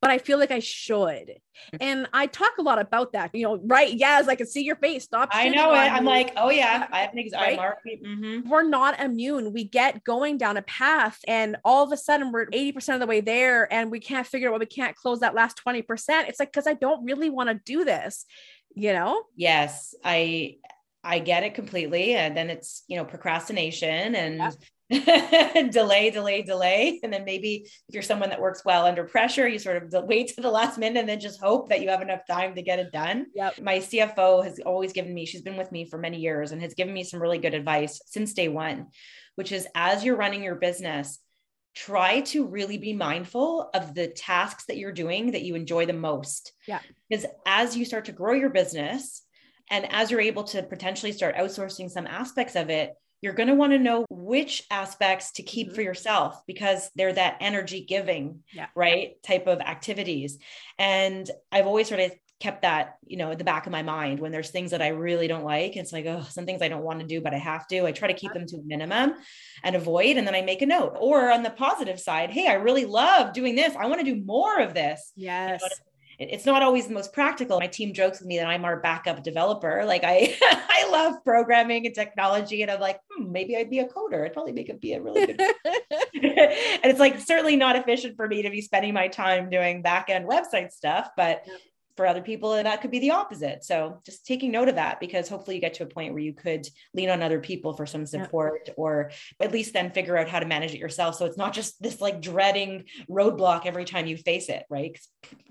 [0.00, 0.98] but I feel like I should.
[1.28, 1.76] Mm-hmm.
[1.80, 3.92] And I talk a lot about that, you know, right?
[3.92, 5.04] Yes, I can see your face.
[5.04, 5.28] Stop.
[5.32, 5.76] I know it.
[5.76, 6.10] I'm me.
[6.10, 7.58] like oh yeah i have an ex- Right?
[8.04, 8.46] mhm.
[8.46, 9.52] we're not immune.
[9.52, 13.06] We get going down a path, and all of a sudden we're 80% of the
[13.06, 15.84] way there, and we can't figure out what we can't close that last 20%.
[16.28, 18.24] It's like, because I don't really want to do this,
[18.80, 19.22] you know?
[19.36, 20.56] yes i
[21.04, 24.56] i get it completely and then it's you know procrastination and
[25.72, 29.58] delay delay delay and then maybe if you're someone that works well under pressure you
[29.58, 32.22] sort of wait to the last minute and then just hope that you have enough
[32.28, 33.60] time to get it done Yep.
[33.60, 36.74] my cfo has always given me she's been with me for many years and has
[36.74, 38.88] given me some really good advice since day one
[39.36, 41.20] which is as you're running your business
[41.74, 45.92] try to really be mindful of the tasks that you're doing that you enjoy the
[45.92, 46.80] most Yeah.
[47.08, 49.22] because as you start to grow your business
[49.70, 53.54] and as you're able to potentially start outsourcing some aspects of it, you're going to
[53.54, 55.74] want to know which aspects to keep Mhm.
[55.74, 58.66] for yourself because they're that energy giving, Yeah.
[58.74, 59.22] right?
[59.22, 60.38] Type of activities.
[60.78, 64.18] And I've always sort of kept that, you know, at the back of my mind
[64.18, 65.76] when there's things that I really don't like.
[65.76, 67.86] It's like, oh, some things I don't want to do, but I have to.
[67.86, 69.14] I try to keep them to a minimum
[69.62, 70.16] and avoid.
[70.16, 70.96] And then I make a note.
[70.98, 73.76] Or on the positive side, hey, I really love doing this.
[73.76, 75.62] I want to do more of this Yes.
[75.62, 75.70] it-
[76.18, 77.58] it's not always the most practical.
[77.58, 79.84] My team jokes with me that I'm our backup developer.
[79.86, 83.86] Like I, I love programming and technology, and I'm like, hmm, maybe I'd be a
[83.88, 84.26] coder.
[84.26, 85.40] I'd probably make it be a really good.
[85.64, 90.10] and it's like certainly not efficient for me to be spending my time doing back
[90.10, 91.54] end website stuff, but Yeah.
[92.00, 93.62] For other people, and that could be the opposite.
[93.62, 96.32] So just taking note of that because hopefully you get to a point where you
[96.32, 98.22] could lean on other people for some Yeah.
[98.24, 101.16] support, or at least then figure out how to manage it yourself.
[101.16, 104.98] So it's not just this like dreading roadblock every time you face it, right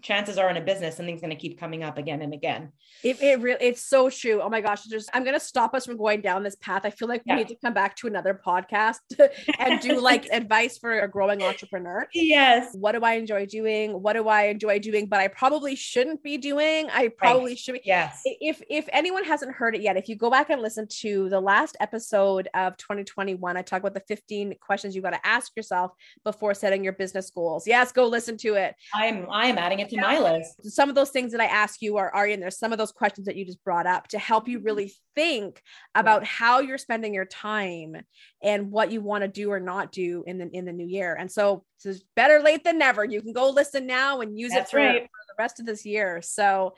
[0.01, 2.71] chances are in a business something's going to keep coming up again and again
[3.03, 4.41] It, it really it's so true.
[4.41, 6.83] Oh my gosh, just I'm gonna stop us from going down this path.
[6.85, 7.35] I feel like we Yeah.
[7.39, 8.99] need to come back to another podcast
[9.59, 12.07] and do like advice for a growing entrepreneur.
[12.13, 13.91] yes What do I enjoy doing?
[14.01, 15.05] What do I enjoy doing?
[15.07, 16.89] But I probably shouldn't be doing.
[16.91, 17.81] I probably should be.
[17.83, 21.29] yes If if anyone hasn't heard it yet, if you go back and listen to
[21.29, 25.51] the last episode of 2021, I talk about the 15 questions you got to ask
[25.55, 25.91] yourself
[26.23, 27.67] before setting your business goals.
[27.67, 28.75] Yes, go listen to it.
[28.93, 31.97] i'm i'm adding it to my list some of those things that I ask you
[31.97, 32.51] are, are in there.
[32.51, 35.61] Some of those questions that you just brought up to help you really think
[35.95, 37.97] about how you're spending your time
[38.41, 41.15] and what you want to do or not do in the in the new year.
[41.19, 43.03] And so it's better late than never.
[43.03, 45.85] You can go listen now and use that's it for, right for rest of this
[45.85, 46.21] year.
[46.21, 46.75] So,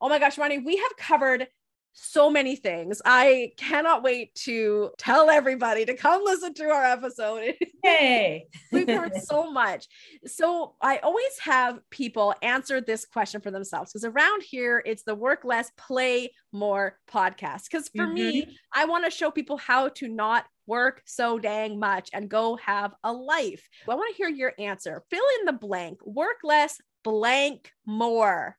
[0.00, 1.48] oh my gosh, Ronnie, we have covered
[1.94, 3.02] so many things.
[3.04, 7.54] I cannot wait to tell everybody to come listen to our episode.
[7.84, 9.86] yay We've covered so much.
[10.26, 15.14] So I always have people answer this question for themselves because around here it's the
[15.14, 17.64] work less, play more podcast.
[17.70, 18.50] Because for me, mm-hmm.
[18.72, 22.94] I want to show people how to not work so dang much and go have
[23.02, 23.68] a life.
[23.88, 25.02] I want to hear your answer.
[25.10, 25.98] Fill in the blank.
[26.04, 28.56] Work less, blank more.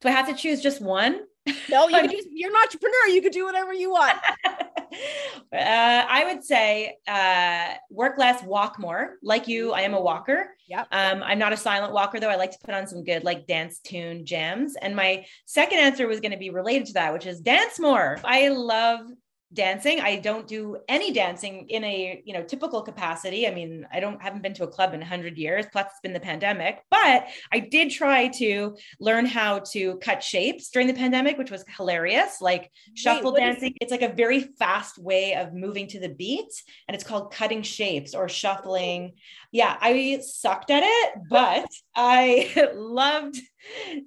[0.00, 1.20] do i have to choose just one
[1.70, 3.06] No, you can do, you're an entrepreneur.
[3.08, 4.18] You can do whatever you want.
[4.46, 4.56] uh,
[5.52, 9.16] I would say uh, work less, walk more.
[9.22, 10.56] Like you, I am a walker.
[10.68, 10.88] Yep.
[10.92, 12.28] Um, I'm not a silent walker though.
[12.28, 14.76] I like to put on some good like dance tune jams.
[14.76, 18.18] And my second answer was going to be related to that, which is dance more.
[18.24, 19.00] I love
[19.52, 20.00] dancing.
[20.00, 23.46] I don't do any dancing in a you know typical capacity.
[23.46, 25.66] I mean, I don't haven't been to a club in 100 years.
[25.72, 26.82] Plus, it's been the pandemic.
[26.90, 31.64] But I did try to learn how to cut shapes during the pandemic, which was
[31.76, 32.40] hilarious.
[32.40, 36.08] Like shuffle what is- dancing it's like a very fast way of moving to the
[36.08, 36.52] beat
[36.86, 39.12] and it's called cutting shapes or shuffling
[39.52, 43.38] yeah i sucked at it but i loved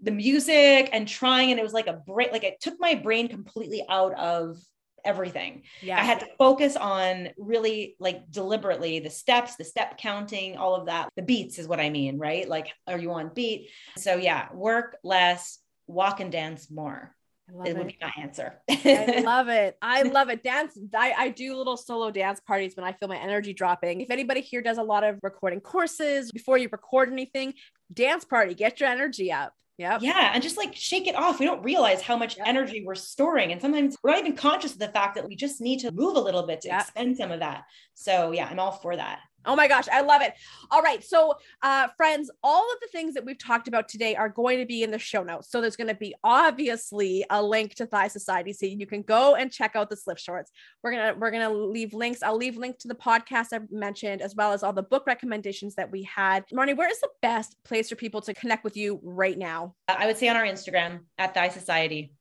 [0.02, 3.28] the music and trying and it was like a break like it took my brain
[3.28, 4.58] completely out of
[5.06, 5.97] everything Yeah.
[5.97, 10.86] i had to focus on really like deliberately the steps the step counting all of
[10.88, 14.47] that the beats is what i mean right like are you on beat so yeah
[14.54, 17.16] work less walk and dance more
[17.49, 19.76] I love it would be my answer I love it.
[19.82, 20.41] I love it.
[20.41, 20.78] Dance.
[20.95, 23.99] I, I do little solo dance parties when I feel my energy dropping.
[23.99, 27.56] If anybody here does a lot of recording courses before you record anything,
[27.91, 29.52] dance party, get your energy up.
[29.82, 29.97] Yeah.
[29.99, 30.32] Yeah.
[30.34, 31.39] And just like shake it off.
[31.39, 32.47] We don't realize how much Yep.
[32.47, 33.51] energy we're storing.
[33.51, 36.15] And sometimes we're not even conscious of the fact that we just need to move
[36.15, 36.82] a little bit to Yeah.
[36.82, 37.63] expend some of that.
[37.95, 39.19] So yeah, I'm all for that.
[39.46, 40.34] Oh my gosh, I love it.
[40.70, 41.04] All right.
[41.04, 44.66] So, uh, friends, all of the things that we've talked about today are going to
[44.66, 45.50] be in the show notes.
[45.50, 48.54] So, there's going to be obviously a link to Thigh Society.
[48.54, 50.52] So you can go and check out the slip shorts.
[50.84, 52.24] We're gonna we're gonna leave links.
[52.24, 55.76] I'll leave link to the podcast I've mentioned, as well as all the book recommendations
[55.76, 56.46] that we had.
[56.54, 59.76] Marnie, where is the best place for people to connect with you right now?
[59.88, 62.14] Uh, I would say on our Instagram at Thigh Society.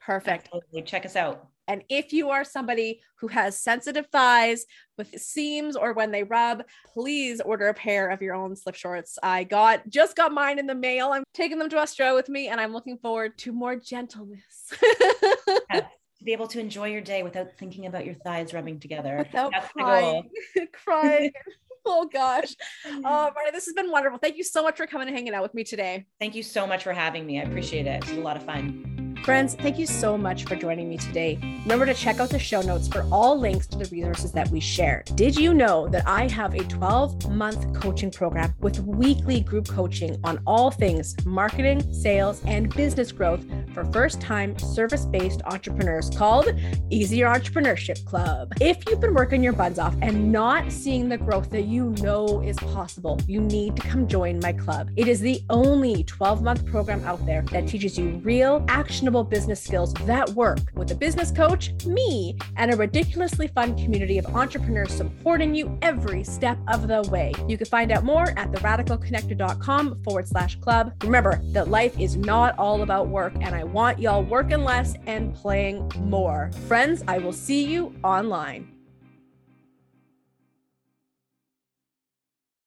[0.00, 0.46] Perfect.
[0.46, 0.82] Absolutely.
[0.82, 1.48] Check us out.
[1.68, 4.64] And if you are somebody who has sensitive thighs
[4.96, 9.18] with seams or when they rub, please order a pair of your own slip shorts.
[9.22, 11.12] I got just got mine in the mail.
[11.12, 14.72] I'm taking them to Australia with me and I'm looking forward to more gentleness.
[16.18, 19.18] To be able to enjoy your day without thinking about your thighs rubbing together.
[19.18, 20.28] Without That's crying.
[20.72, 21.30] crying.
[21.86, 22.56] oh gosh.
[22.84, 23.02] Mm-hmm.
[23.04, 24.18] Oh, Marnie, this has been wonderful.
[24.18, 26.06] Thank you so much for coming and hanging out with me today.
[26.18, 27.38] Thank you so much for having me.
[27.38, 28.02] I appreciate it.
[28.02, 28.97] It was a lot of fun.
[29.28, 31.38] Friends, thank you so much for joining me today.
[31.64, 34.58] Remember to check out the show notes for all links to the resources that we
[34.58, 35.04] shared.
[35.16, 40.18] Did you know that I have a 12 month coaching program with weekly group coaching
[40.24, 46.48] on all things marketing, sales, and business growth for first time service based entrepreneurs called
[46.88, 48.54] Easier Entrepreneurship Club?
[48.62, 52.40] If you've been working your buns off and not seeing the growth that you know
[52.40, 54.88] is possible, you need to come join my club.
[54.96, 59.62] It is the only 12 month program out there that teaches you real, actionable business
[59.62, 64.92] skills that work with a business coach, me, and a ridiculously fun community of entrepreneurs
[64.92, 67.32] supporting you every step of the way.
[67.46, 70.92] You can find out more at theradicalconnector.com forward slash club.
[71.02, 75.34] Remember that life is not all about work, and I want y'all working less and
[75.34, 76.50] playing more.
[76.66, 78.77] Friends, I will see you online.